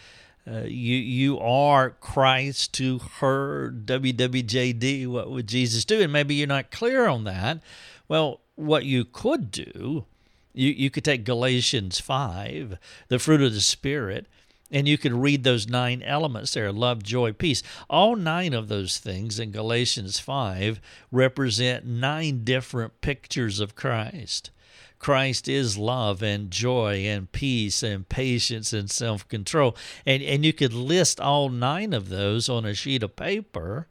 uh, 0.48 0.62
you 0.64 0.96
you 0.96 1.38
are 1.40 1.90
Christ 1.90 2.72
to 2.74 2.98
her 3.20 3.70
WWJD. 3.70 5.06
What 5.09 5.30
would 5.30 5.46
Jesus 5.46 5.85
do? 5.85 6.00
And 6.00 6.12
maybe 6.12 6.35
you're 6.35 6.46
not 6.46 6.70
clear 6.70 7.06
on 7.06 7.24
that. 7.24 7.61
Well, 8.09 8.40
what 8.54 8.85
you 8.85 9.04
could 9.04 9.50
do, 9.50 10.04
you 10.52 10.70
you 10.70 10.90
could 10.90 11.04
take 11.04 11.24
Galatians 11.24 12.00
five, 12.00 12.78
the 13.09 13.18
fruit 13.18 13.42
of 13.42 13.54
the 13.54 13.61
Spirit, 13.61 14.26
and 14.70 14.88
you 14.88 14.98
could 14.98 15.12
read 15.12 15.44
those 15.44 15.68
nine 15.68 16.02
elements 16.02 16.54
there 16.54 16.72
love, 16.72 17.02
joy, 17.02 17.32
peace. 17.32 17.62
All 17.88 18.16
nine 18.16 18.52
of 18.52 18.68
those 18.68 18.98
things 18.98 19.38
in 19.38 19.52
Galatians 19.52 20.18
5 20.18 20.80
represent 21.12 21.87
nine 21.87 22.42
different 22.44 23.00
pictures 23.00 23.61
of 23.61 23.76
Christ. 23.76 24.50
Christ 24.98 25.48
is 25.48 25.76
love 25.76 26.22
and 26.22 26.50
joy 26.50 27.04
and 27.06 27.30
peace 27.30 27.82
and 27.82 28.09
patience 28.09 28.72
and 28.72 28.90
self 28.90 29.28
control. 29.28 29.76
And, 30.04 30.22
and 30.22 30.44
you 30.44 30.52
could 30.52 30.72
list 30.72 31.20
all 31.20 31.48
nine 31.48 31.92
of 31.92 32.09
those 32.09 32.48
on 32.48 32.64
a 32.64 32.74
sheet 32.74 33.02
of 33.02 33.16
paper, 33.16 33.88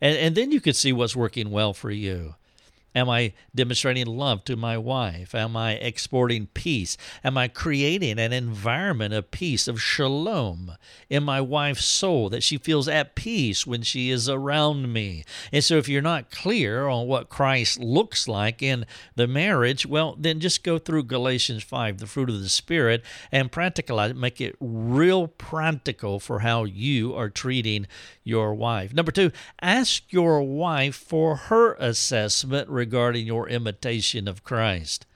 and, 0.00 0.16
and 0.16 0.34
then 0.34 0.52
you 0.52 0.60
could 0.60 0.76
see 0.76 0.92
what's 0.92 1.16
working 1.16 1.50
well 1.50 1.72
for 1.72 1.90
you. 1.90 2.34
Am 2.94 3.10
I 3.10 3.32
demonstrating 3.54 4.06
love 4.06 4.44
to 4.44 4.56
my 4.56 4.78
wife? 4.78 5.34
Am 5.34 5.56
I 5.56 5.72
exporting 5.72 6.46
peace? 6.54 6.96
Am 7.24 7.36
I 7.36 7.48
creating 7.48 8.18
an 8.18 8.32
environment 8.32 9.12
of 9.12 9.30
peace, 9.30 9.66
of 9.66 9.82
shalom 9.82 10.76
in 11.10 11.24
my 11.24 11.40
wife's 11.40 11.84
soul 11.84 12.28
that 12.30 12.42
she 12.42 12.56
feels 12.56 12.86
at 12.86 13.14
peace 13.14 13.66
when 13.66 13.82
she 13.82 14.10
is 14.10 14.28
around 14.28 14.92
me? 14.92 15.24
And 15.52 15.64
so, 15.64 15.76
if 15.76 15.88
you're 15.88 16.02
not 16.02 16.30
clear 16.30 16.86
on 16.86 17.06
what 17.06 17.28
Christ 17.28 17.80
looks 17.80 18.28
like 18.28 18.62
in 18.62 18.86
the 19.16 19.26
marriage, 19.26 19.86
well, 19.86 20.14
then 20.18 20.38
just 20.38 20.62
go 20.62 20.78
through 20.78 21.04
Galatians 21.04 21.64
5, 21.64 21.98
the 21.98 22.06
fruit 22.06 22.30
of 22.30 22.40
the 22.40 22.48
Spirit, 22.48 23.02
and 23.32 23.50
practicalize 23.50 24.10
it, 24.10 24.16
make 24.16 24.40
it 24.40 24.56
real 24.60 25.26
practical 25.26 26.20
for 26.20 26.40
how 26.40 26.64
you 26.64 27.14
are 27.14 27.28
treating 27.28 27.86
your 28.22 28.54
wife. 28.54 28.94
Number 28.94 29.12
two, 29.12 29.32
ask 29.60 30.12
your 30.12 30.42
wife 30.42 30.94
for 30.94 31.36
her 31.36 31.74
assessment 31.74 32.68
regarding 32.84 33.26
your 33.26 33.48
imitation 33.48 34.28
of 34.28 34.44
Christ 34.44 35.06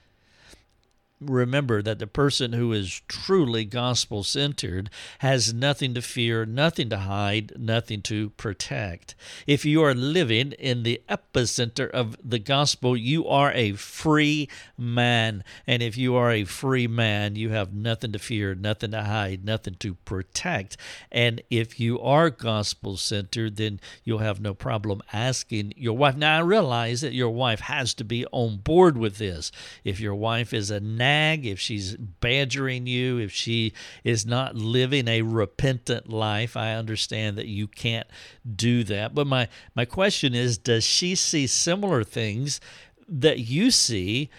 remember 1.21 1.81
that 1.81 1.99
the 1.99 2.07
person 2.07 2.53
who 2.53 2.71
is 2.71 3.01
truly 3.07 3.65
gospel 3.65 4.23
centered 4.23 4.89
has 5.19 5.53
nothing 5.53 5.93
to 5.93 6.01
fear, 6.01 6.45
nothing 6.45 6.89
to 6.89 6.97
hide, 6.97 7.53
nothing 7.57 8.01
to 8.03 8.29
protect. 8.31 9.15
If 9.45 9.65
you 9.65 9.83
are 9.83 9.93
living 9.93 10.53
in 10.53 10.83
the 10.83 11.01
epicenter 11.09 11.89
of 11.89 12.15
the 12.23 12.39
gospel, 12.39 12.95
you 12.95 13.27
are 13.27 13.51
a 13.51 13.73
free 13.73 14.49
man. 14.77 15.43
And 15.67 15.83
if 15.83 15.97
you 15.97 16.15
are 16.15 16.31
a 16.31 16.45
free 16.45 16.87
man, 16.87 17.35
you 17.35 17.49
have 17.49 17.73
nothing 17.73 18.13
to 18.13 18.19
fear, 18.19 18.55
nothing 18.55 18.91
to 18.91 19.03
hide, 19.03 19.43
nothing 19.43 19.75
to 19.79 19.95
protect. 19.95 20.77
And 21.11 21.41
if 21.49 21.79
you 21.79 21.99
are 21.99 22.29
gospel 22.29 22.97
centered, 22.97 23.57
then 23.57 23.79
you'll 24.03 24.19
have 24.19 24.39
no 24.39 24.53
problem 24.53 25.01
asking 25.11 25.73
your 25.75 25.97
wife. 25.97 26.15
Now, 26.15 26.37
I 26.37 26.41
realize 26.41 27.01
that 27.01 27.13
your 27.13 27.29
wife 27.29 27.61
has 27.61 27.93
to 27.95 28.03
be 28.03 28.25
on 28.31 28.57
board 28.57 28.97
with 28.97 29.17
this. 29.17 29.51
If 29.83 29.99
your 29.99 30.15
wife 30.15 30.53
is 30.53 30.71
a 30.71 30.79
nag, 31.09 31.45
if 31.45 31.59
she's 31.59 31.95
badgering 31.95 32.87
you, 32.87 33.17
if 33.17 33.31
she 33.31 33.73
is 34.03 34.25
not 34.25 34.55
living 34.55 35.07
a 35.07 35.21
repentant 35.21 36.09
life, 36.09 36.55
I 36.55 36.73
understand 36.73 37.37
that 37.37 37.47
you 37.47 37.67
can't 37.67 38.07
do 38.55 38.83
that. 38.85 39.15
But 39.15 39.27
my, 39.27 39.47
my 39.75 39.85
question 39.85 40.35
is 40.35 40.57
does 40.57 40.83
she 40.83 41.15
see 41.15 41.47
similar 41.47 42.03
things 42.03 42.61
that 43.07 43.39
you 43.39 43.71
see? 43.71 44.29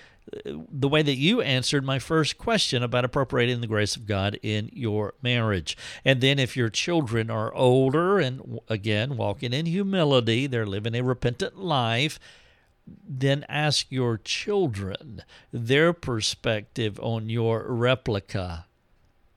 the 0.45 0.89
way 0.89 1.03
that 1.03 1.17
you 1.17 1.41
answered 1.41 1.85
my 1.85 1.99
first 1.99 2.39
question 2.39 2.85
about 2.85 3.05
appropriating 3.05 3.61
the 3.61 3.67
grace 3.67 3.97
of 3.97 4.07
God 4.07 4.39
in 4.45 4.71
your 4.73 5.15
marriage. 5.23 5.77
And 6.05 6.21
then 6.21 6.39
if 6.39 6.57
your 6.57 6.69
children 6.69 7.31
are 7.31 7.53
older 7.53 8.21
and 8.21 8.61
again 8.69 9.17
walking 9.17 9.53
in 9.53 9.67
humility, 9.67 10.47
they're 10.47 10.67
living 10.67 10.95
a 10.95 11.03
repentant 11.03 11.59
life, 11.59 12.21
then 13.07 13.45
ask 13.49 13.87
your 13.91 14.19
children 14.19 15.23
their 15.53 15.93
perspective 15.93 16.99
on 17.01 17.29
your 17.29 17.65
replica 17.67 18.67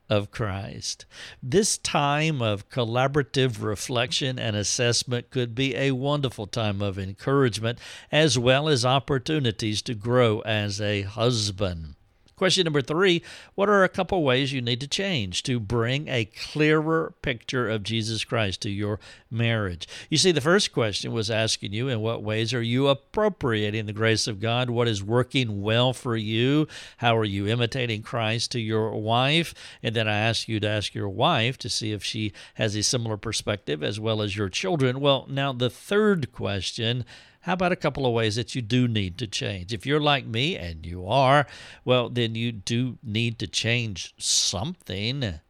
of 0.10 0.32
Christ. 0.32 1.06
This 1.42 1.78
time 1.78 2.42
of 2.42 2.70
collaborative 2.70 3.62
reflection 3.62 4.38
and 4.38 4.56
assessment 4.56 5.30
could 5.30 5.56
be 5.56 5.76
a 5.76 5.92
wonderful 5.92 6.46
time 6.46 6.82
of 6.82 7.00
encouragement 7.00 7.80
as 8.12 8.38
well 8.38 8.70
as 8.70 8.86
opportunities 8.86 9.82
to 9.84 9.96
grow 9.96 10.42
as 10.42 10.80
a 10.80 11.02
husband. 11.04 11.96
Question 12.36 12.63
number 12.63 12.82
three 12.82 13.22
What 13.56 13.69
are 13.69 13.84
a 13.84 13.89
couple 13.89 14.24
ways 14.24 14.52
you 14.52 14.62
need 14.62 14.82
to 14.82 14.88
change 14.88 15.43
to 15.43 15.60
bring 15.60 16.08
a 16.08 16.26
clearer 16.26 17.13
picture 17.22 17.69
of 17.69 17.84
Jesus 17.84 18.24
Christ 18.24 18.62
to 18.62 18.69
your 18.69 19.00
marriage? 19.30 19.88
You 20.10 20.17
see, 20.17 20.32
the 20.32 20.41
first 20.41 20.72
question 20.72 21.12
was 21.12 21.30
asking 21.30 21.74
you, 21.74 21.88
In 21.88 22.02
what 22.02 22.24
ways 22.24 22.54
are 22.54 22.62
you 22.62 22.88
appropriating 22.88 23.86
the 23.86 23.93
grace 23.93 24.28
of 24.28 24.39
God? 24.39 24.69
What 24.69 24.88
is 24.88 25.04
working 25.04 25.62
well 25.62 25.93
for 25.93 26.15
you? 26.15 26.67
How 26.98 27.15
are 27.17 27.26
you 27.26 27.48
imitating 27.48 28.02
Christ 28.02 28.52
to 28.52 28.60
your 28.60 29.00
wife? 29.00 29.54
And 29.84 29.96
then 29.96 30.08
I 30.08 30.17
asked 30.17 30.48
you 30.48 30.60
to 30.60 30.67
ask 30.67 30.96
your 30.96 31.10
wife 31.10 31.58
to 31.60 31.69
see 31.69 31.91
if 31.91 32.04
she 32.04 32.34
has 32.56 32.76
a 32.76 32.84
similar 32.84 33.17
perspective 33.17 33.84
as 33.84 34.00
well 34.00 34.22
as 34.22 34.36
your 34.36 34.50
children. 34.50 35.00
Well, 35.00 35.28
now 35.30 35.54
the 35.54 35.69
third 35.69 36.32
question 36.32 37.06
how 37.44 37.54
about 37.54 37.74
a 37.74 37.78
couple 37.78 38.06
of 38.06 38.14
ways 38.14 38.38
that 38.38 38.56
you 38.56 38.62
do 38.62 38.88
need 38.88 39.18
to 39.18 39.28
change? 39.28 39.74
If 39.74 39.86
you're 39.86 40.00
like 40.00 40.26
me, 40.26 40.56
and 40.56 40.86
you 40.86 41.06
are, 41.06 41.46
well, 41.84 42.08
then 42.10 42.36
you 42.36 42.54
do 42.54 42.98
need 43.04 43.38
to 43.40 43.48
change 43.48 44.14
something. 44.18 45.42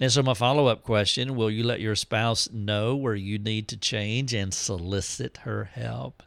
And 0.00 0.12
so, 0.12 0.22
my 0.22 0.32
follow 0.32 0.68
up 0.68 0.82
question 0.84 1.36
will 1.36 1.50
you 1.50 1.64
let 1.64 1.80
your 1.80 1.96
spouse 1.96 2.50
know 2.50 2.96
where 2.96 3.14
you 3.14 3.38
need 3.38 3.68
to 3.68 3.76
change 3.76 4.32
and 4.32 4.54
solicit 4.54 5.38
her 5.38 5.64
help? 5.64 6.22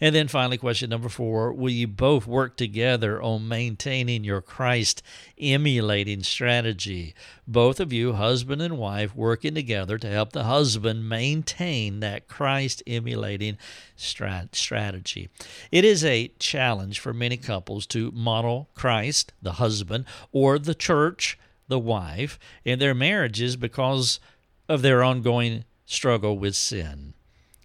And 0.00 0.14
then 0.14 0.28
finally, 0.28 0.58
question 0.58 0.90
number 0.90 1.08
four 1.08 1.52
Will 1.52 1.70
you 1.70 1.86
both 1.86 2.26
work 2.26 2.56
together 2.56 3.20
on 3.22 3.48
maintaining 3.48 4.24
your 4.24 4.40
Christ 4.40 5.02
emulating 5.38 6.22
strategy? 6.22 7.14
Both 7.46 7.80
of 7.80 7.92
you, 7.92 8.12
husband 8.12 8.62
and 8.62 8.78
wife, 8.78 9.14
working 9.14 9.54
together 9.54 9.98
to 9.98 10.08
help 10.08 10.32
the 10.32 10.44
husband 10.44 11.08
maintain 11.08 12.00
that 12.00 12.28
Christ 12.28 12.82
emulating 12.86 13.56
strat- 13.96 14.54
strategy. 14.54 15.28
It 15.72 15.84
is 15.84 16.04
a 16.04 16.32
challenge 16.38 17.00
for 17.00 17.12
many 17.12 17.36
couples 17.36 17.86
to 17.86 18.10
model 18.12 18.68
Christ, 18.74 19.32
the 19.40 19.52
husband, 19.52 20.04
or 20.32 20.58
the 20.58 20.74
church, 20.74 21.38
the 21.68 21.78
wife, 21.78 22.38
in 22.64 22.78
their 22.78 22.94
marriages 22.94 23.56
because 23.56 24.20
of 24.68 24.82
their 24.82 25.02
ongoing 25.02 25.64
struggle 25.86 26.38
with 26.38 26.54
sin. 26.54 27.14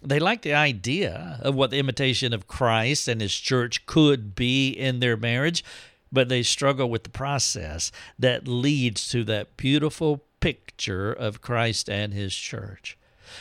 They 0.06 0.18
like 0.18 0.42
the 0.42 0.54
idea 0.54 1.40
of 1.42 1.54
what 1.54 1.70
the 1.70 1.78
imitation 1.78 2.34
of 2.34 2.46
Christ 2.46 3.08
and 3.08 3.20
his 3.20 3.34
church 3.34 3.86
could 3.86 4.34
be 4.34 4.68
in 4.68 5.00
their 5.00 5.16
marriage, 5.16 5.64
but 6.12 6.28
they 6.28 6.42
struggle 6.42 6.90
with 6.90 7.04
the 7.04 7.10
process 7.10 7.90
that 8.18 8.46
leads 8.46 9.08
to 9.08 9.24
that 9.24 9.56
beautiful 9.56 10.22
picture 10.40 11.10
of 11.10 11.40
Christ 11.40 11.88
and 11.88 12.12
his 12.12 12.34
church. 12.34 12.98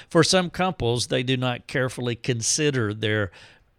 For 0.09 0.23
some 0.23 0.49
couples, 0.49 1.07
they 1.07 1.21
do 1.21 1.35
not 1.35 1.67
carefully 1.67 2.15
consider 2.15 2.93
their 2.93 3.31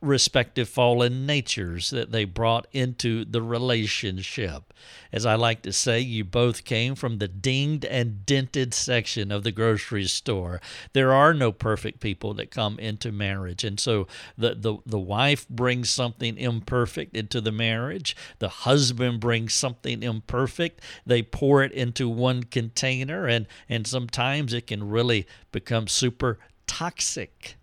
respective 0.04 0.68
fallen 0.68 1.26
natures 1.26 1.90
that 1.90 2.12
they 2.12 2.24
brought 2.24 2.66
into 2.72 3.24
the 3.24 3.42
relationship. 3.42 4.72
As 5.12 5.24
I 5.24 5.34
like 5.34 5.62
to 5.62 5.72
say, 5.72 6.00
you 6.00 6.24
both 6.24 6.64
came 6.64 6.94
from 6.94 7.18
the 7.18 7.28
dinged 7.28 7.84
and 7.84 8.26
dented 8.26 8.74
section 8.74 9.32
of 9.32 9.44
the 9.44 9.52
grocery 9.52 10.04
store. 10.04 10.60
There 10.92 11.12
are 11.12 11.32
no 11.32 11.52
perfect 11.52 12.00
people 12.00 12.34
that 12.34 12.50
come 12.50 12.78
into 12.78 13.12
marriage. 13.12 13.64
And 13.64 13.80
so 13.80 14.06
the, 14.36 14.54
the, 14.54 14.76
the 14.84 14.98
wife 14.98 15.48
brings 15.48 15.88
something 15.88 16.36
imperfect 16.36 17.16
into 17.16 17.40
the 17.40 17.52
marriage, 17.52 18.16
the 18.38 18.48
husband 18.48 19.20
brings 19.20 19.54
something 19.54 20.02
imperfect. 20.02 20.80
They 21.06 21.22
pour 21.22 21.62
it 21.62 21.72
into 21.72 22.08
one 22.08 22.44
container, 22.44 23.26
and, 23.26 23.46
and 23.68 23.86
sometimes 23.86 24.52
it 24.52 24.66
can 24.66 24.88
really 24.88 25.26
become 25.52 25.88
super 25.88 26.38
toxic. 26.66 27.56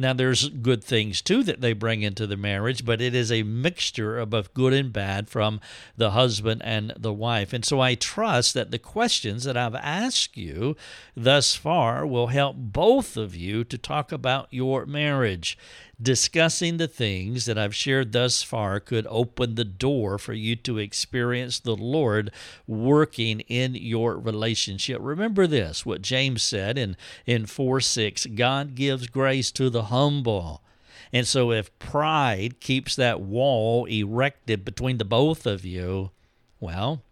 Now, 0.00 0.12
there's 0.12 0.48
good 0.48 0.84
things 0.84 1.20
too 1.20 1.42
that 1.42 1.60
they 1.60 1.72
bring 1.72 2.02
into 2.02 2.24
the 2.24 2.36
marriage, 2.36 2.84
but 2.84 3.00
it 3.00 3.16
is 3.16 3.32
a 3.32 3.42
mixture 3.42 4.16
of 4.16 4.30
both 4.30 4.54
good 4.54 4.72
and 4.72 4.92
bad 4.92 5.28
from 5.28 5.60
the 5.96 6.12
husband 6.12 6.62
and 6.64 6.92
the 6.96 7.12
wife. 7.12 7.52
And 7.52 7.64
so 7.64 7.80
I 7.80 7.96
trust 7.96 8.54
that 8.54 8.70
the 8.70 8.78
questions 8.78 9.42
that 9.42 9.56
I've 9.56 9.74
asked 9.74 10.36
you 10.36 10.76
thus 11.16 11.56
far 11.56 12.06
will 12.06 12.28
help 12.28 12.54
both 12.56 13.16
of 13.16 13.34
you 13.34 13.64
to 13.64 13.76
talk 13.76 14.12
about 14.12 14.46
your 14.52 14.86
marriage 14.86 15.58
discussing 16.00 16.76
the 16.76 16.88
things 16.88 17.46
that 17.46 17.58
I've 17.58 17.74
shared 17.74 18.12
thus 18.12 18.42
far 18.42 18.78
could 18.80 19.06
open 19.10 19.54
the 19.54 19.64
door 19.64 20.18
for 20.18 20.32
you 20.32 20.54
to 20.56 20.78
experience 20.78 21.58
the 21.58 21.74
Lord 21.74 22.30
working 22.66 23.40
in 23.40 23.74
your 23.74 24.18
relationship. 24.18 24.98
Remember 25.00 25.46
this, 25.46 25.84
what 25.84 26.02
James 26.02 26.42
said 26.42 26.78
in, 26.78 26.96
in 27.26 27.46
4 27.46 27.80
6 27.80 28.26
God 28.26 28.74
gives 28.74 29.08
grace 29.08 29.50
to 29.52 29.70
the 29.70 29.84
humble. 29.84 30.62
And 31.12 31.26
so, 31.26 31.52
if 31.52 31.76
pride 31.78 32.60
keeps 32.60 32.94
that 32.96 33.20
wall 33.20 33.86
erected 33.86 34.64
between 34.64 34.98
the 34.98 35.04
both 35.06 35.46
of 35.46 35.64
you, 35.64 36.10
well, 36.60 37.02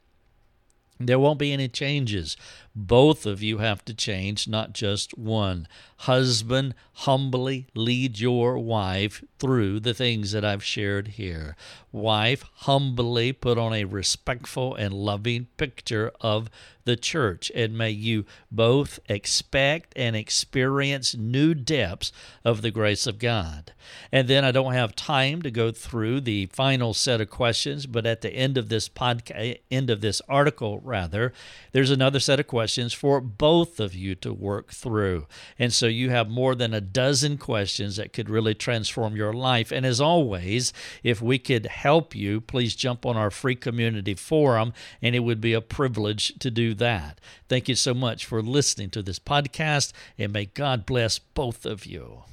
there 1.00 1.18
won't 1.18 1.38
be 1.38 1.52
any 1.52 1.68
changes. 1.68 2.36
Both 2.78 3.24
of 3.24 3.42
you 3.42 3.58
have 3.58 3.82
to 3.86 3.94
change, 3.94 4.46
not 4.46 4.74
just 4.74 5.16
one. 5.16 5.66
Husband, 6.00 6.74
humbly 6.92 7.68
lead 7.74 8.20
your 8.20 8.58
wife 8.58 9.24
through 9.38 9.80
the 9.80 9.94
things 9.94 10.32
that 10.32 10.44
I've 10.44 10.62
shared 10.62 11.08
here. 11.08 11.56
Wife, 11.90 12.44
humbly 12.52 13.32
put 13.32 13.56
on 13.56 13.72
a 13.72 13.84
respectful 13.84 14.74
and 14.74 14.92
loving 14.92 15.46
picture 15.56 16.12
of 16.20 16.50
the 16.84 16.96
church. 16.96 17.50
And 17.54 17.76
may 17.76 17.90
you 17.90 18.26
both 18.50 18.98
expect 19.08 19.94
and 19.96 20.14
experience 20.14 21.14
new 21.14 21.54
depths 21.54 22.12
of 22.44 22.60
the 22.60 22.70
grace 22.70 23.06
of 23.06 23.18
God. 23.18 23.72
And 24.12 24.28
then 24.28 24.44
I 24.44 24.52
don't 24.52 24.74
have 24.74 24.94
time 24.94 25.42
to 25.42 25.50
go 25.50 25.70
through 25.70 26.20
the 26.20 26.46
final 26.46 26.94
set 26.94 27.20
of 27.20 27.30
questions, 27.30 27.86
but 27.86 28.06
at 28.06 28.20
the 28.20 28.30
end 28.30 28.58
of 28.58 28.68
this 28.68 28.88
podcast, 28.88 29.60
end 29.70 29.90
of 29.90 30.00
this 30.00 30.22
article, 30.28 30.80
rather, 30.80 31.32
there's 31.72 31.90
another 31.90 32.20
set 32.20 32.40
of 32.40 32.46
questions 32.66 32.92
for 32.92 33.20
both 33.20 33.78
of 33.78 33.94
you 33.94 34.16
to 34.16 34.32
work 34.32 34.72
through. 34.72 35.24
And 35.56 35.72
so 35.72 35.86
you 35.86 36.10
have 36.10 36.28
more 36.28 36.56
than 36.56 36.74
a 36.74 36.80
dozen 36.80 37.38
questions 37.38 37.94
that 37.94 38.12
could 38.12 38.28
really 38.28 38.54
transform 38.54 39.14
your 39.14 39.32
life. 39.32 39.70
And 39.70 39.86
as 39.86 40.00
always, 40.00 40.72
if 41.04 41.22
we 41.22 41.38
could 41.38 41.66
help 41.66 42.16
you, 42.16 42.40
please 42.40 42.74
jump 42.74 43.06
on 43.06 43.16
our 43.16 43.30
free 43.30 43.54
community 43.54 44.14
forum, 44.14 44.72
and 45.00 45.14
it 45.14 45.20
would 45.20 45.40
be 45.40 45.52
a 45.52 45.60
privilege 45.60 46.36
to 46.40 46.50
do 46.50 46.74
that. 46.74 47.20
Thank 47.48 47.68
you 47.68 47.76
so 47.76 47.94
much 47.94 48.26
for 48.26 48.42
listening 48.42 48.90
to 48.90 49.02
this 49.02 49.20
podcast, 49.20 49.92
and 50.18 50.32
may 50.32 50.46
God 50.46 50.84
bless 50.86 51.20
both 51.20 51.64
of 51.64 51.86
you. 51.86 52.24